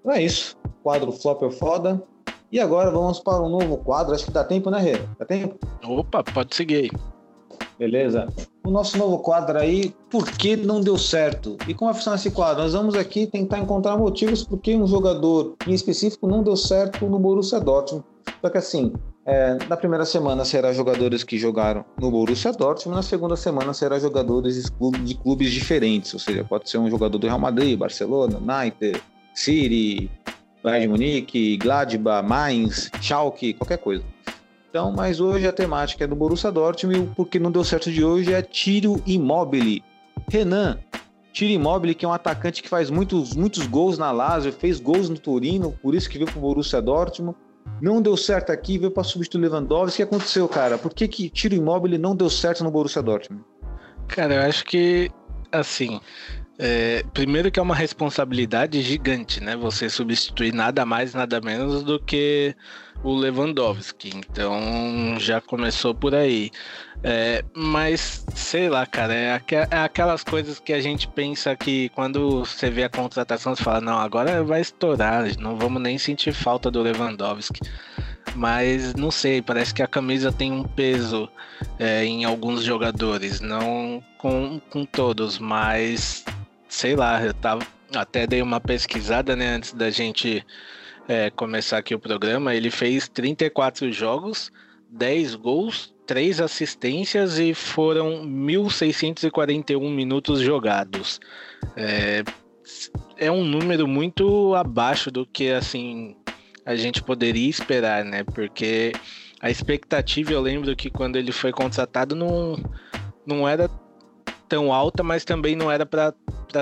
[0.00, 0.56] Então é isso.
[0.82, 2.02] Quadro flop é foda.
[2.50, 4.14] E agora vamos para um novo quadro.
[4.14, 4.98] Acho que dá tempo, né, Rê?
[5.18, 5.58] Dá tempo?
[5.84, 6.90] Opa, pode seguir aí.
[7.78, 8.26] Beleza.
[8.64, 11.56] O nosso novo quadro aí, por que não deu certo?
[11.68, 12.62] E como vai funcionar esse quadro?
[12.62, 17.06] Nós vamos aqui tentar encontrar motivos por que um jogador em específico não deu certo
[17.06, 18.04] no Borussia Dortmund.
[18.40, 18.92] Só que assim,
[19.28, 23.98] é, na primeira semana será jogadores que jogaram no Borussia Dortmund, na segunda semana será
[23.98, 24.64] jogadores
[25.04, 29.02] de clubes, diferentes, ou seja, pode ser um jogador do Real Madrid, Barcelona, United,
[29.34, 30.10] City,
[30.64, 34.02] Bayern Munique, Gladbach, Mainz, Schalke, qualquer coisa.
[34.70, 37.92] Então, mas hoje a temática é do Borussia Dortmund e o porquê não deu certo
[37.92, 39.84] de hoje é Tiro Immobile.
[40.30, 40.78] Renan,
[41.34, 45.10] Tiro Immobile que é um atacante que faz muitos, muitos gols na Lazio, fez gols
[45.10, 47.36] no Torino, por isso que veio pro Borussia Dortmund.
[47.80, 50.02] Não deu certo aqui, veio para substituir o Lewandowski.
[50.02, 50.76] O que aconteceu, cara?
[50.76, 53.44] Por que que Tiro Immobile não deu certo no Borussia Dortmund?
[54.08, 55.10] Cara, eu acho que,
[55.52, 56.00] assim,
[56.58, 59.56] é, primeiro que é uma responsabilidade gigante, né?
[59.56, 62.54] Você substituir nada mais, nada menos do que
[63.02, 64.10] o Lewandowski.
[64.14, 66.50] Então já começou por aí.
[67.04, 71.88] É, mas, sei lá, cara, é, aque- é aquelas coisas que a gente pensa que
[71.90, 76.32] quando você vê a contratação, você fala, não, agora vai estourar, não vamos nem sentir
[76.32, 77.60] falta do Lewandowski.
[78.34, 81.28] Mas não sei, parece que a camisa tem um peso
[81.78, 86.24] é, em alguns jogadores, não com, com todos, mas
[86.68, 90.44] sei lá, eu tava, até dei uma pesquisada né, antes da gente
[91.08, 92.54] é, começar aqui o programa.
[92.54, 94.52] Ele fez 34 jogos,
[94.90, 101.18] 10 gols, 3 assistências e foram 1.641 minutos jogados.
[101.76, 102.22] É,
[103.16, 106.14] é um número muito abaixo do que assim
[106.64, 108.24] a gente poderia esperar, né?
[108.24, 108.92] Porque
[109.40, 112.56] a expectativa, eu lembro que quando ele foi contratado não,
[113.26, 113.70] não era
[114.48, 116.14] tão alta, mas também não era para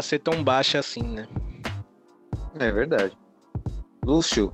[0.02, 1.26] ser tão baixa assim, né?
[2.58, 3.16] É verdade.
[4.04, 4.52] Lúcio,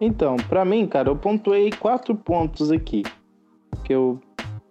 [0.00, 3.02] Então, pra mim, cara, eu pontuei quatro pontos aqui.
[3.82, 4.20] Que eu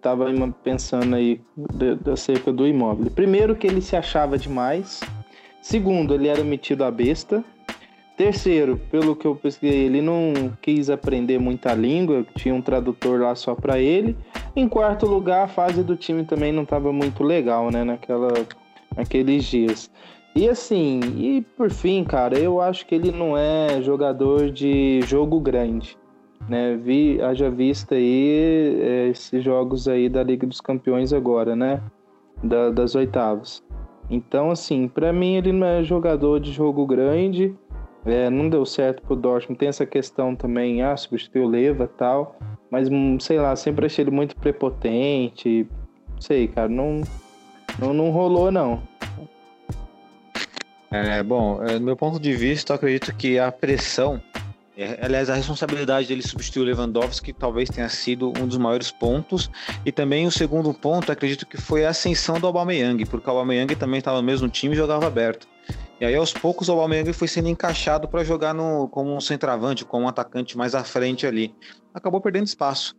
[0.00, 0.26] tava
[0.62, 1.40] pensando aí
[1.74, 3.10] de- acerca do imóvel.
[3.10, 5.00] Primeiro, que ele se achava demais.
[5.60, 7.42] Segundo, ele era metido a besta.
[8.16, 13.34] Terceiro, pelo que eu pesquisei, ele não quis aprender muita língua, tinha um tradutor lá
[13.34, 14.16] só para ele.
[14.54, 18.32] Em quarto lugar, a fase do time também não estava muito legal, né, naquela,
[18.96, 19.90] naqueles dias.
[20.34, 25.38] E assim, e por fim, cara, eu acho que ele não é jogador de jogo
[25.38, 25.96] grande,
[26.48, 26.74] né?
[26.76, 31.82] Vi, haja vista aí é, esses jogos aí da Liga dos Campeões agora, né?
[32.42, 33.62] Da, das oitavas.
[34.10, 37.54] Então, assim, para mim ele não é jogador de jogo grande.
[38.06, 39.58] É, não deu certo pro Dortmund.
[39.58, 42.38] Tem essa questão também, ah, substituiu o Leva tal.
[42.70, 45.66] Mas, hum, sei lá, sempre achei ele muito prepotente.
[46.20, 47.02] Sei, cara, não,
[47.78, 48.80] não, não rolou, não.
[50.90, 54.22] É, bom, é, do meu ponto de vista, eu acredito que a pressão,
[54.78, 59.50] é, aliás, a responsabilidade dele substituir o Lewandowski talvez tenha sido um dos maiores pontos.
[59.84, 63.74] E também o segundo ponto, acredito que foi a ascensão do Aubameyang, porque o Aubameyang
[63.74, 65.48] também estava no mesmo time e jogava aberto.
[66.00, 69.84] E aí, aos poucos, o Aubameyang foi sendo encaixado para jogar no, como um centroavante,
[69.84, 71.54] como um atacante mais à frente ali.
[71.94, 72.94] Acabou perdendo espaço.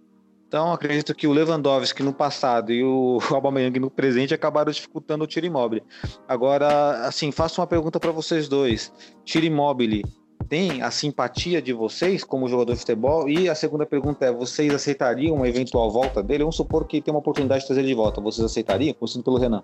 [0.47, 5.27] Então, acredito que o Lewandowski no passado e o Aubameyang no presente acabaram dificultando o
[5.27, 5.81] tiro imóvel.
[6.27, 8.91] Agora, assim, faço uma pergunta para vocês dois.
[9.23, 10.01] Tiro imóvel
[10.47, 13.27] tem a simpatia de vocês como jogador de futebol?
[13.27, 16.43] E a segunda pergunta é: vocês aceitariam uma eventual volta dele?
[16.43, 18.21] Vamos supor que tem uma oportunidade de trazer ele de volta.
[18.21, 18.93] Vocês aceitariam?
[18.93, 19.63] Começando pelo Renan.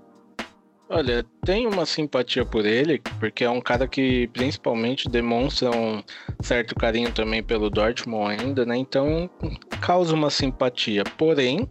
[0.90, 6.04] Olha, tem uma simpatia por ele, porque é um cara que principalmente demonstra um
[6.42, 8.78] certo carinho também pelo Dortmund ainda, né?
[8.78, 9.30] Então
[9.82, 11.04] causa uma simpatia.
[11.18, 11.68] Porém,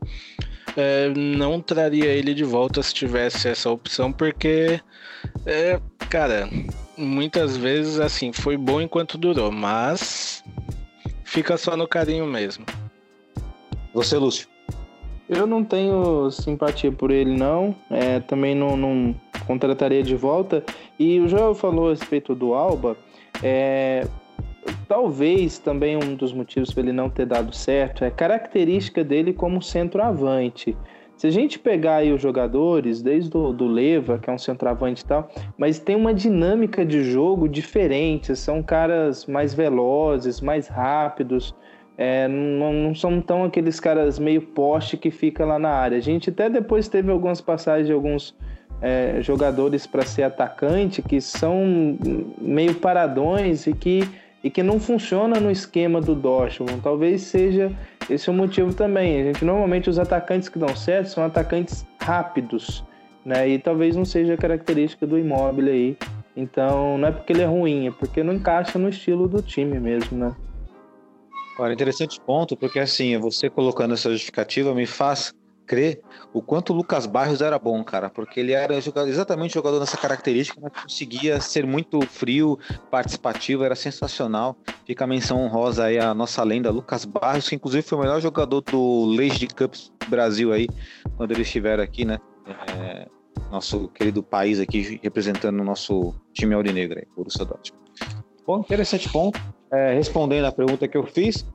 [0.77, 4.81] é, não traria ele de volta se tivesse essa opção, porque,
[5.47, 6.49] é, cara,
[6.97, 10.43] muitas vezes assim foi bom enquanto durou, mas
[11.25, 12.65] fica só no carinho mesmo.
[13.93, 14.52] Você, Lúcio?
[15.35, 17.75] Eu não tenho simpatia por ele, não.
[17.91, 19.15] É, também não, não,
[19.47, 20.63] contrataria de volta.
[20.99, 22.97] E o Joel falou a respeito do Alba.
[23.43, 24.07] É,
[24.87, 29.33] talvez também um dos motivos para ele não ter dado certo é a característica dele
[29.33, 30.77] como centroavante.
[31.17, 35.03] Se a gente pegar aí os jogadores, desde o do Leva, que é um centroavante
[35.03, 41.55] e tal, mas tem uma dinâmica de jogo diferente, são caras mais velozes, mais rápidos,
[41.97, 45.99] é, não, não, são tão aqueles caras meio poste que fica lá na área.
[45.99, 48.35] A gente até depois teve algumas passagens de alguns
[48.81, 51.97] é, jogadores para ser atacante que são
[52.41, 54.09] meio paradões e que,
[54.43, 56.81] e que não funciona no esquema do Dortmund.
[56.83, 57.71] Talvez seja
[58.09, 59.21] esse o motivo também.
[59.21, 62.83] A gente normalmente os atacantes que dão certo são atacantes rápidos,
[63.25, 63.49] né?
[63.49, 65.97] E talvez não seja a característica do imóvel aí.
[66.35, 69.79] Então não é porque ele é ruim, é porque não encaixa no estilo do time
[69.79, 70.35] mesmo, né?
[71.59, 75.35] Olha, interessante ponto, porque assim, você colocando essa justificativa me faz
[75.67, 76.01] crer
[76.33, 80.61] o quanto o Lucas Barrios era bom, cara, porque ele era exatamente jogador nessa característica,
[80.61, 82.59] mas conseguia ser muito frio,
[82.91, 84.57] participativo, era sensacional.
[84.87, 88.21] Fica a menção honrosa aí a nossa lenda Lucas Barrios, que inclusive foi o melhor
[88.21, 89.75] jogador do Leite Cup
[90.09, 90.69] Brasil aí,
[91.17, 92.19] quando ele estiver aqui, né?
[92.79, 93.07] É,
[93.51, 97.83] nosso querido país aqui representando o nosso time aurinegro aí, Borussia Dortmund.
[98.47, 99.39] Bom, interessante ponto
[99.73, 101.47] é, respondendo a pergunta que eu fiz,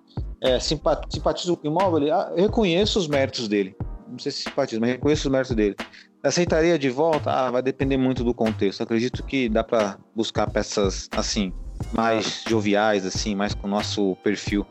[0.42, 3.76] é, simpatizo com o imóvel, ah, eu reconheço os méritos dele.
[4.10, 5.76] Não sei se simpatizo, mas reconheço os méritos dele.
[6.24, 7.32] Aceitaria de volta?
[7.32, 8.82] Ah, vai depender muito do contexto.
[8.82, 11.54] Acredito que dá para buscar peças assim,
[11.94, 14.66] mais joviais, assim, mais com o nosso perfil.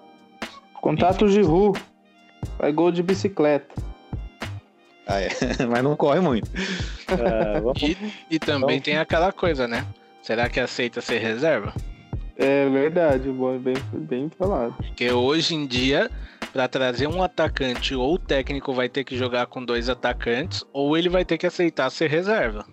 [0.81, 1.73] Contato de rua.
[2.59, 3.75] Vai gol de bicicleta.
[5.07, 5.29] Ah, é.
[5.71, 6.51] mas não corre muito.
[7.09, 7.97] É, e,
[8.33, 9.87] e, também tem aquela coisa, né?
[10.21, 11.73] Será que aceita ser reserva?
[12.39, 14.75] É verdade, bom, bem, bem falado.
[14.77, 16.11] Porque hoje em dia,
[16.53, 20.97] para trazer um atacante, ou o técnico vai ter que jogar com dois atacantes, ou
[20.97, 22.67] ele vai ter que aceitar ser reserva.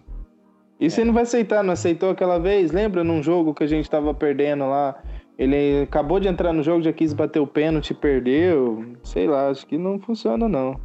[0.79, 2.71] E você não vai aceitar, não aceitou aquela vez?
[2.71, 5.01] Lembra num jogo que a gente tava perdendo lá?
[5.37, 8.93] Ele acabou de entrar no jogo, já quis bater o pênalti, perdeu.
[9.03, 10.79] Sei lá, acho que não funciona não.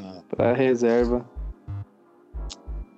[0.00, 0.22] não.
[0.28, 1.24] Pra reserva.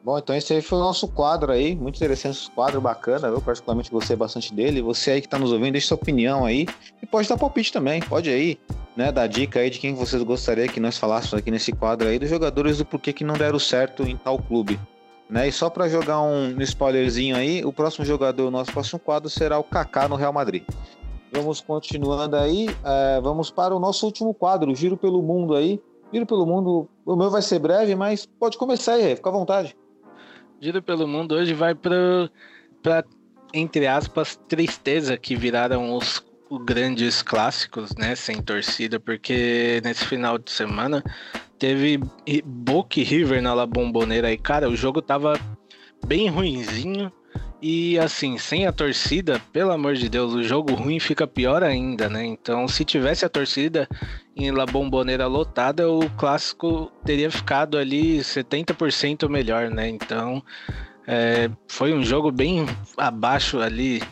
[0.05, 3.41] Bom, então esse aí foi o nosso quadro aí, muito interessante esse quadro, bacana, eu
[3.41, 4.83] particularmente gostei bastante dele.
[4.83, 6.67] Você aí que está nos ouvindo, deixe sua opinião aí
[7.01, 8.59] e pode dar palpite também, pode aí,
[8.97, 12.19] né, dar dica aí de quem vocês gostariam que nós falássemos aqui nesse quadro aí,
[12.19, 14.79] dos jogadores do porquê que não deram certo em tal clube.
[15.31, 15.47] Né?
[15.47, 19.57] E só para jogar um spoilerzinho aí, o próximo jogador, o nosso próximo quadro será
[19.57, 20.65] o Kaká no Real Madrid.
[21.33, 25.81] Vamos continuando aí, é, vamos para o nosso último quadro, Giro pelo Mundo aí.
[26.13, 29.77] Giro pelo Mundo, o meu vai ser breve, mas pode começar aí, fica à vontade.
[30.63, 32.31] Giro pelo Mundo hoje vai para,
[33.53, 36.25] entre aspas, tristeza que viraram os
[36.65, 41.03] grandes clássicos, né, sem torcida, porque nesse final de semana
[41.59, 42.45] teve e
[43.03, 45.37] River na La Bombonera e, cara, o jogo tava
[46.07, 47.11] bem ruinzinho
[47.63, 52.09] E assim, sem a torcida, pelo amor de Deus, o jogo ruim fica pior ainda,
[52.09, 52.27] né?
[52.27, 53.89] Então, se tivesse a torcida
[54.37, 59.89] em La Bombonera lotada, o clássico teria ficado ali 70% melhor, né?
[59.89, 60.43] Então,
[61.07, 64.03] é, foi um jogo bem abaixo ali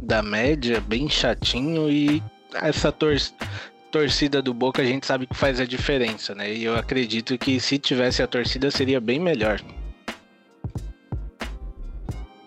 [0.00, 2.22] da média, bem chatinho e
[2.54, 3.16] essa tor
[3.90, 6.54] torcida do Boca a gente sabe que faz a diferença, né?
[6.54, 9.60] E eu acredito que se tivesse a torcida seria bem melhor.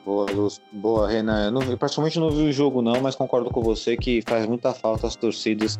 [0.06, 0.62] Boa, Luz.
[0.72, 1.46] Boa, Renan.
[1.46, 4.46] Eu, não, eu praticamente não vi o jogo, não, mas concordo com você que faz
[4.46, 5.80] muita falta as torcidas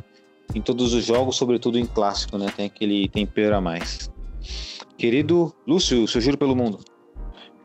[0.56, 2.48] em todos os jogos, sobretudo em clássico, né?
[2.56, 4.12] Tem aquele tempero a mais.
[4.98, 6.80] Querido Lúcio, seu giro pelo mundo.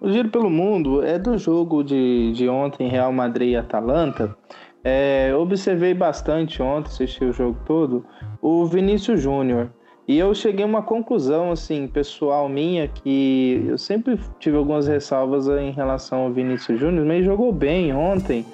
[0.02, 4.36] O giro pelo mundo é do jogo de, de ontem, Real Madrid e Atalanta.
[4.84, 8.04] É, observei bastante ontem, assisti o jogo todo,
[8.42, 9.72] o Vinícius Júnior.
[10.11, 15.46] E eu cheguei a uma conclusão, assim, pessoal minha, que eu sempre tive algumas ressalvas
[15.46, 18.44] em relação ao Vinícius Júnior, mas jogou bem ontem.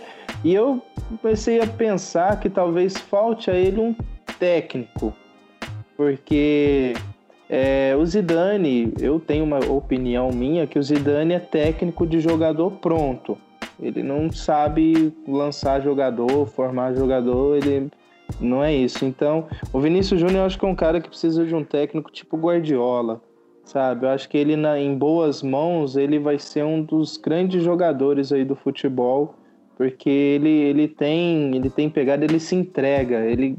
[0.44, 0.82] E eu
[1.22, 3.94] comecei a pensar que talvez falte a ele um
[4.38, 5.14] técnico,
[5.96, 6.92] porque
[7.48, 12.70] é, o Zidane, eu tenho uma opinião minha que o Zidane é técnico de jogador
[12.72, 13.38] pronto.
[13.80, 17.90] Ele não sabe lançar jogador, formar jogador, ele
[18.40, 19.04] não é isso.
[19.04, 22.10] Então, o Vinícius Júnior eu acho que é um cara que precisa de um técnico
[22.10, 23.20] tipo Guardiola,
[23.64, 24.06] sabe?
[24.06, 28.32] Eu acho que ele na, em boas mãos, ele vai ser um dos grandes jogadores
[28.32, 29.34] aí do futebol,
[29.76, 33.56] porque ele, ele tem, ele tem pegada, ele se entrega, ele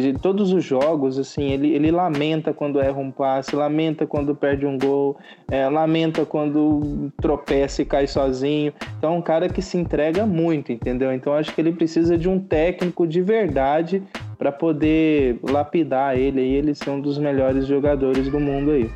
[0.00, 4.64] de todos os jogos, assim, ele, ele lamenta quando erra um passe, lamenta quando perde
[4.64, 5.16] um gol,
[5.50, 8.72] é, lamenta quando tropeça e cai sozinho.
[8.98, 11.12] Então é um cara que se entrega muito, entendeu?
[11.12, 14.02] Então acho que ele precisa de um técnico de verdade
[14.38, 18.90] para poder lapidar ele e ele ser um dos melhores jogadores do mundo aí.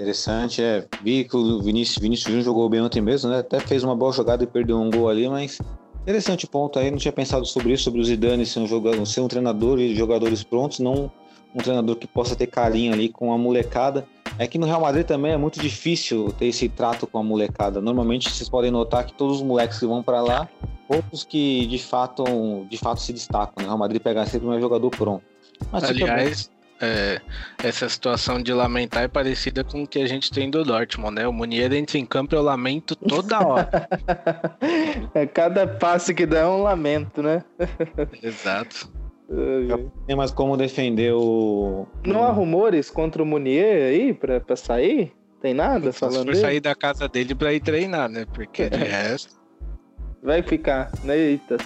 [0.00, 0.86] Interessante, é.
[1.02, 3.40] Vi que o Vinícius, Vinícius jogou bem ontem mesmo, né?
[3.40, 5.58] Até fez uma boa jogada e perdeu um gol ali, mas
[6.02, 9.20] Interessante ponto aí, não tinha pensado sobre isso, sobre o Zidane ser um, jogador, ser
[9.20, 11.10] um treinador e jogadores prontos, não
[11.54, 14.06] um treinador que possa ter carinho ali com a molecada.
[14.38, 17.80] É que no Real Madrid também é muito difícil ter esse trato com a molecada.
[17.80, 20.48] Normalmente vocês podem notar que todos os moleques que vão para lá,
[20.88, 22.24] poucos que de fato,
[22.68, 23.54] de fato se destacam.
[23.58, 23.64] Né?
[23.64, 25.24] O Real Madrid pega sempre um jogador pronto.
[25.70, 27.20] Mas Aliás, é,
[27.62, 31.28] essa situação de lamentar é parecida com o que a gente tem do Dortmund, né?
[31.28, 33.88] O Munier entra em campo eu lamento toda hora.
[35.14, 37.44] é, cada passe que dá é um lamento, né?
[38.22, 38.90] Exato.
[39.28, 41.86] Não tem mais como defender o.
[42.04, 45.12] Não há rumores contra o Munier aí pra, pra sair?
[45.40, 46.34] Tem nada Só falando?
[46.34, 48.26] Se for sair da casa dele pra ir treinar, né?
[48.34, 49.38] Porque de resto.
[50.22, 51.16] Vai ficar, né?
[51.16, 51.56] Eita.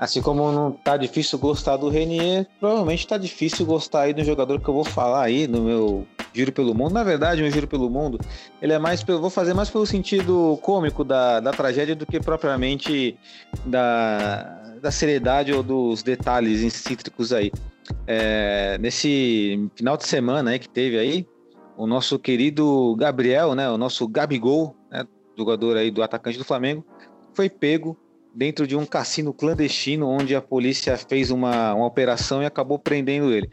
[0.00, 4.58] Assim como não tá difícil gostar do Renier, provavelmente tá difícil gostar aí do jogador
[4.58, 6.94] que eu vou falar aí no meu Giro pelo Mundo.
[6.94, 8.18] Na verdade, meu Giro pelo Mundo,
[8.62, 12.18] ele é mais pelo, vou fazer mais pelo sentido cômico da, da tragédia do que
[12.18, 13.14] propriamente
[13.66, 17.52] da, da seriedade ou dos detalhes incítricos aí.
[18.06, 21.26] É, nesse final de semana aí que teve aí,
[21.76, 25.04] o nosso querido Gabriel, né, o nosso Gabigol, né,
[25.36, 26.82] jogador aí do atacante do Flamengo,
[27.34, 27.98] foi pego
[28.34, 33.32] dentro de um cassino clandestino onde a polícia fez uma, uma operação e acabou prendendo
[33.32, 33.48] ele,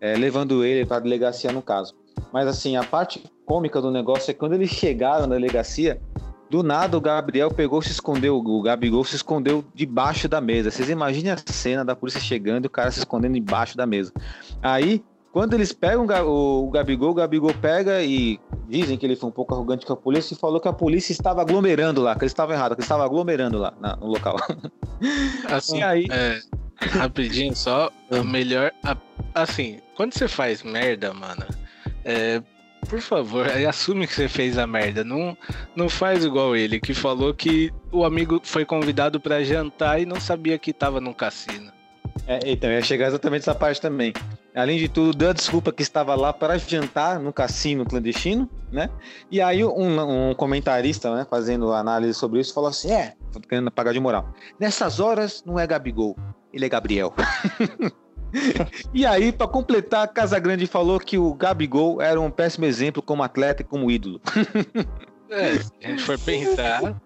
[0.00, 1.94] é, levando ele para a delegacia no caso.
[2.32, 6.00] Mas assim, a parte cômica do negócio é que quando eles chegaram na delegacia,
[6.48, 10.70] do nada o Gabriel pegou se escondeu, o Gabigol se escondeu debaixo da mesa.
[10.70, 14.12] Vocês imaginem a cena da polícia chegando e o cara se escondendo debaixo da mesa.
[14.62, 15.04] Aí
[15.36, 19.52] quando eles pegam o Gabigol, o Gabigol pega e dizem que ele foi um pouco
[19.52, 22.54] arrogante com a polícia e falou que a polícia estava aglomerando lá, que eles estavam
[22.54, 24.34] errados, que eles estavam aglomerando lá no local.
[25.44, 26.06] Assim, aí.
[26.10, 26.40] É,
[26.88, 28.72] rapidinho só, a melhor.
[29.34, 31.44] assim, quando você faz merda, mano,
[32.02, 32.42] é,
[32.88, 35.04] por favor, assume que você fez a merda.
[35.04, 35.36] Não,
[35.76, 40.18] não faz igual ele, que falou que o amigo foi convidado para jantar e não
[40.18, 41.70] sabia que estava num cassino.
[42.26, 44.14] É, então, ia chegar exatamente essa parte também.
[44.56, 48.88] Além de tudo, deu a desculpa que estava lá para jantar no cassino clandestino, né?
[49.30, 53.70] E aí um, um comentarista, né, fazendo análise sobre isso, falou assim, é, tô querendo
[53.70, 54.32] pagar de moral.
[54.58, 56.16] Nessas horas não é Gabigol,
[56.54, 57.12] ele é Gabriel.
[58.94, 63.02] e aí, para completar, a Casa Grande falou que o Gabigol era um péssimo exemplo
[63.02, 64.22] como atleta e como ídolo.
[65.28, 66.98] é, se a gente for pensar,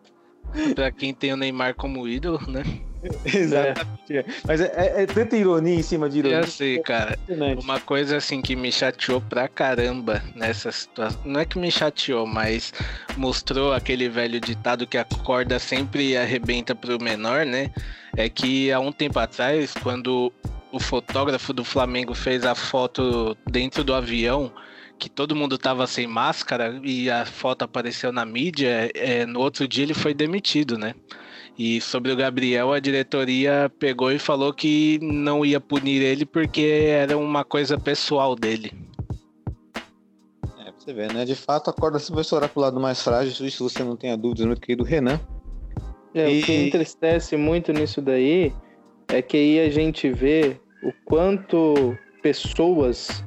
[0.76, 2.62] para quem tem o Neymar como ídolo, né?
[3.24, 4.16] Exatamente.
[4.16, 4.24] É.
[4.46, 6.38] Mas é, é, é, tanta ironia em cima de ironia.
[6.38, 7.18] Eu sei, cara.
[7.62, 11.20] Uma coisa assim que me chateou pra caramba nessa situação.
[11.24, 12.72] Não é que me chateou, mas
[13.16, 17.70] mostrou aquele velho ditado que a corda sempre arrebenta pro menor, né?
[18.16, 20.32] É que há um tempo atrás, quando
[20.72, 24.52] o fotógrafo do Flamengo fez a foto dentro do avião
[24.98, 29.66] que todo mundo tava sem máscara e a foto apareceu na mídia, é, no outro
[29.66, 30.94] dia ele foi demitido, né?
[31.62, 36.62] E sobre o Gabriel, a diretoria pegou e falou que não ia punir ele porque
[36.88, 38.72] era uma coisa pessoal dele.
[40.58, 41.26] É, pra você ver, né?
[41.26, 44.16] De fato, a corda se vai estourar pro lado mais frágil, isso você não tenha
[44.16, 45.20] dúvidas, meu querido Renan.
[46.14, 48.54] É, E- O que entristece muito nisso daí
[49.08, 53.22] é que aí a gente vê o quanto pessoas,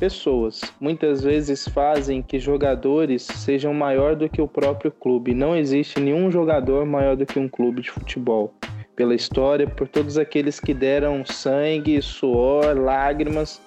[0.00, 5.34] pessoas, muitas vezes fazem que jogadores sejam maior do que o próprio clube.
[5.34, 8.54] Não existe nenhum jogador maior do que um clube de futebol.
[8.96, 13.60] Pela história, por todos aqueles que deram sangue, suor, lágrimas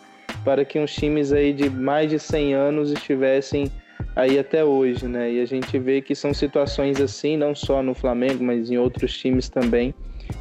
[0.44, 3.72] para que uns times aí de mais de 100 anos estivessem
[4.16, 5.32] aí até hoje, né?
[5.32, 9.16] E a gente vê que são situações assim, não só no Flamengo, mas em outros
[9.18, 9.94] times também,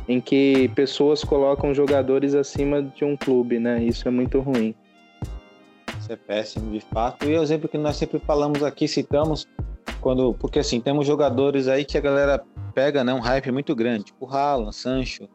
[0.09, 3.83] em que pessoas colocam jogadores acima de um clube, né?
[3.85, 4.75] Isso é muito ruim.
[6.03, 7.25] Isso é péssimo, de fato.
[7.25, 9.47] E é o exemplo que nós sempre falamos aqui, citamos,
[10.01, 10.35] quando.
[10.35, 12.43] Porque assim, temos jogadores aí que a galera
[12.75, 13.15] pega, né?
[13.15, 15.29] Um hype muito grande, tipo o Haaland, Sancho,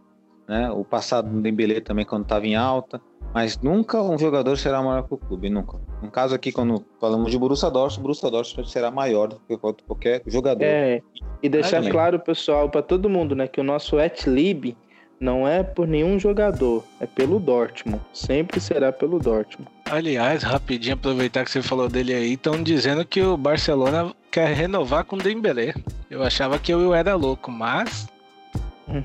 [0.45, 0.70] né?
[0.70, 3.01] O passado do Dembélé também, quando estava em alta.
[3.34, 5.80] Mas nunca um jogador será maior que o clube, nunca.
[6.01, 10.22] No caso aqui, quando falamos de Borussia Dortmund, Borussia Dortmund será maior do que qualquer
[10.28, 10.63] jogador.
[10.63, 11.01] É,
[11.41, 14.76] e deixar claro, pessoal, para todo mundo, né, que o nosso Etlib
[15.20, 18.01] não é por nenhum jogador, é pelo Dortmund.
[18.13, 19.70] Sempre será pelo Dortmund.
[19.86, 25.05] Aliás, rapidinho aproveitar que você falou dele aí, estão dizendo que o Barcelona quer renovar
[25.05, 25.74] com o Dembélé.
[26.09, 28.07] Eu achava que eu era louco, mas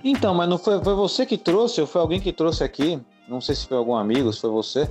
[0.05, 3.01] Então, mas não foi, foi você que trouxe, ou foi alguém que trouxe aqui?
[3.29, 4.89] Não sei se foi algum amigo, se foi você.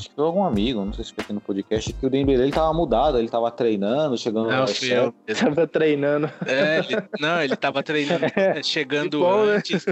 [0.00, 2.44] Acho que foi algum amigo, não sei se foi aqui no podcast, que o Dembélé
[2.44, 5.14] ele tava mudado, ele tava treinando, chegando não no fui eu.
[5.38, 6.30] Tava treinando.
[6.46, 8.24] É, ele- não, ele tava treinando,
[8.64, 9.52] chegando Que bom, né?
[9.56, 9.84] antes.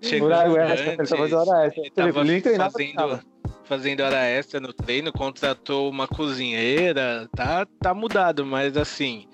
[0.00, 1.10] Chegando Horário extra, ele antes.
[1.10, 1.82] tava fazendo hora extra.
[1.82, 3.20] Ele tava Ele treinava, fazendo, treinava.
[3.64, 9.26] fazendo hora extra no treino, contratou uma cozinheira, tá, tá mudado, mas assim,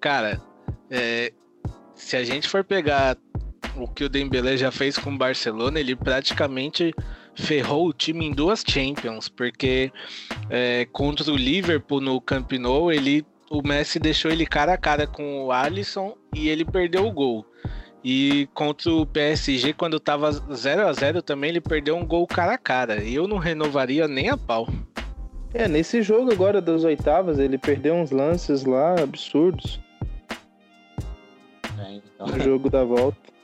[0.00, 0.40] cara,
[0.90, 1.32] é,
[1.94, 3.16] se a gente for pegar
[3.76, 6.92] o que o Dembélé já fez com o Barcelona, ele praticamente
[7.38, 9.92] ferrou o time em duas Champions, porque
[10.50, 15.06] é, contra o Liverpool no Camp Nou, ele, o Messi deixou ele cara a cara
[15.06, 17.46] com o Alisson e ele perdeu o gol.
[18.04, 22.54] E contra o PSG, quando tava 0 a 0 também, ele perdeu um gol cara
[22.54, 23.02] a cara.
[23.02, 24.68] E eu não renovaria nem a pau.
[25.52, 29.80] É, nesse jogo agora das oitavas, ele perdeu uns lances lá absurdos
[31.78, 33.37] É, então, no jogo da volta.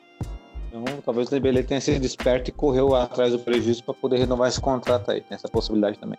[0.74, 4.48] Então, talvez o Dembélé tenha sido esperto e correu atrás do prejuízo para poder renovar
[4.48, 5.20] esse contrato aí.
[5.20, 6.18] Tem essa possibilidade também.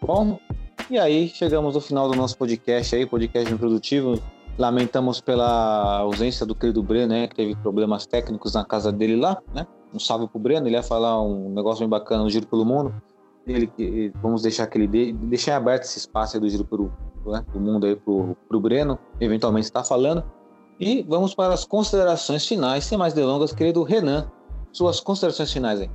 [0.00, 0.38] Bom,
[0.88, 4.18] e aí chegamos no final do nosso podcast aí, podcast improdutivo.
[4.56, 9.38] Lamentamos pela ausência do querido Breno, né, que teve problemas técnicos na casa dele lá,
[9.54, 9.66] né?
[9.92, 12.94] Um salve pro Breno, ele ia falar um negócio bem bacana no Giro pelo Mundo.
[13.46, 16.92] Ele, vamos deixar que ele dê, deixar aberto esse espaço do Giro pelo
[17.26, 20.24] né, do Mundo aí pro, pro Breno, eventualmente está falando.
[20.80, 24.30] E vamos para as considerações finais, sem mais delongas, querido Renan,
[24.72, 25.90] suas considerações finais aí.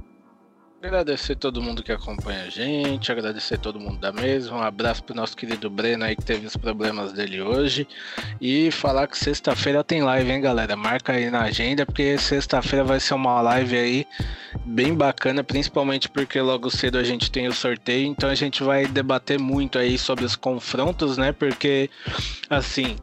[0.84, 4.54] Agradecer todo mundo que acompanha a gente, agradecer todo mundo da mesa.
[4.54, 7.88] Um abraço pro nosso querido Breno aí que teve os problemas dele hoje.
[8.40, 10.76] E falar que sexta-feira tem live, hein, galera?
[10.76, 14.08] Marca aí na agenda, porque sexta-feira vai ser uma live aí
[14.64, 18.86] bem bacana, principalmente porque logo cedo a gente tem o sorteio, então a gente vai
[18.86, 21.32] debater muito aí sobre os confrontos, né?
[21.32, 21.90] Porque,
[22.48, 22.96] assim,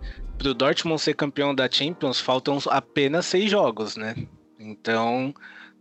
[0.43, 4.16] pro Dortmund ser campeão da Champions, faltam apenas seis jogos, né?
[4.59, 5.32] Então,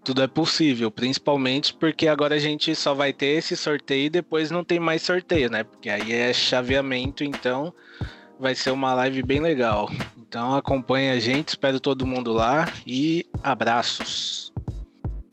[0.03, 4.51] tudo é possível, principalmente porque agora a gente só vai ter esse sorteio e depois
[4.51, 5.64] não tem mais sorteio, né?
[5.64, 7.74] Porque aí é chaveamento, então
[8.39, 9.89] vai ser uma live bem legal.
[10.16, 14.51] Então acompanha a gente, espero todo mundo lá e abraços.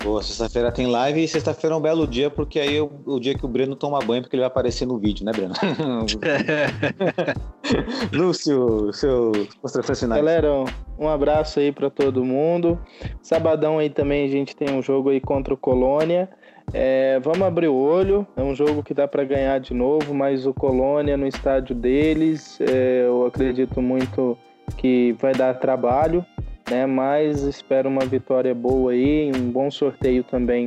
[0.03, 3.18] Boa, sexta-feira tem live e sexta-feira é um belo dia, porque aí é o, o
[3.18, 5.55] dia que o Breno toma banho, porque ele vai aparecer no vídeo, né, Breno?
[8.12, 10.22] Lúcio, seu considerações finais.
[10.22, 10.64] Galera,
[10.99, 12.78] um abraço aí pra todo mundo.
[13.20, 16.28] Sabadão aí também a gente tem um jogo aí contra o Colônia.
[16.72, 18.26] É, vamos abrir o olho.
[18.36, 22.61] É um jogo que dá pra ganhar de novo, mas o Colônia no estádio deles,
[22.61, 24.36] é, eu acredito muito
[24.76, 26.24] que vai dar trabalho,
[26.71, 26.87] né?
[26.87, 30.66] Mas espero uma vitória boa aí, um bom sorteio também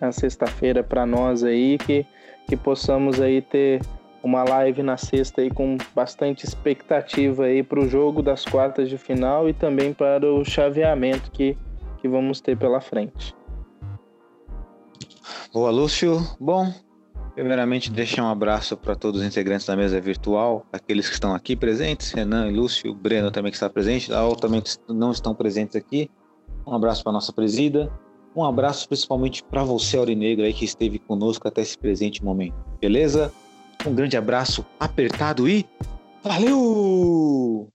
[0.00, 2.06] na sexta-feira para nós aí, que,
[2.46, 3.80] que possamos aí ter
[4.22, 8.96] uma live na sexta aí com bastante expectativa aí para o jogo das quartas de
[8.96, 11.56] final e também para o chaveamento que,
[11.98, 13.34] que vamos ter pela frente.
[15.52, 16.20] Boa, Lúcio.
[16.40, 16.72] Bom,
[17.34, 21.56] primeiramente deixar um abraço para todos os integrantes da mesa virtual, aqueles que estão aqui
[21.56, 25.76] presentes, Renan Lúcio, Breno também que está presente, a outra também que não estão presentes
[25.76, 26.10] aqui.
[26.66, 27.92] Um abraço para nossa presida.
[28.34, 32.56] Um abraço principalmente para você, Aurinegro, aí que esteve conosco até esse presente momento.
[32.80, 33.32] Beleza?
[33.86, 35.66] Um grande abraço apertado e
[36.22, 37.68] valeu!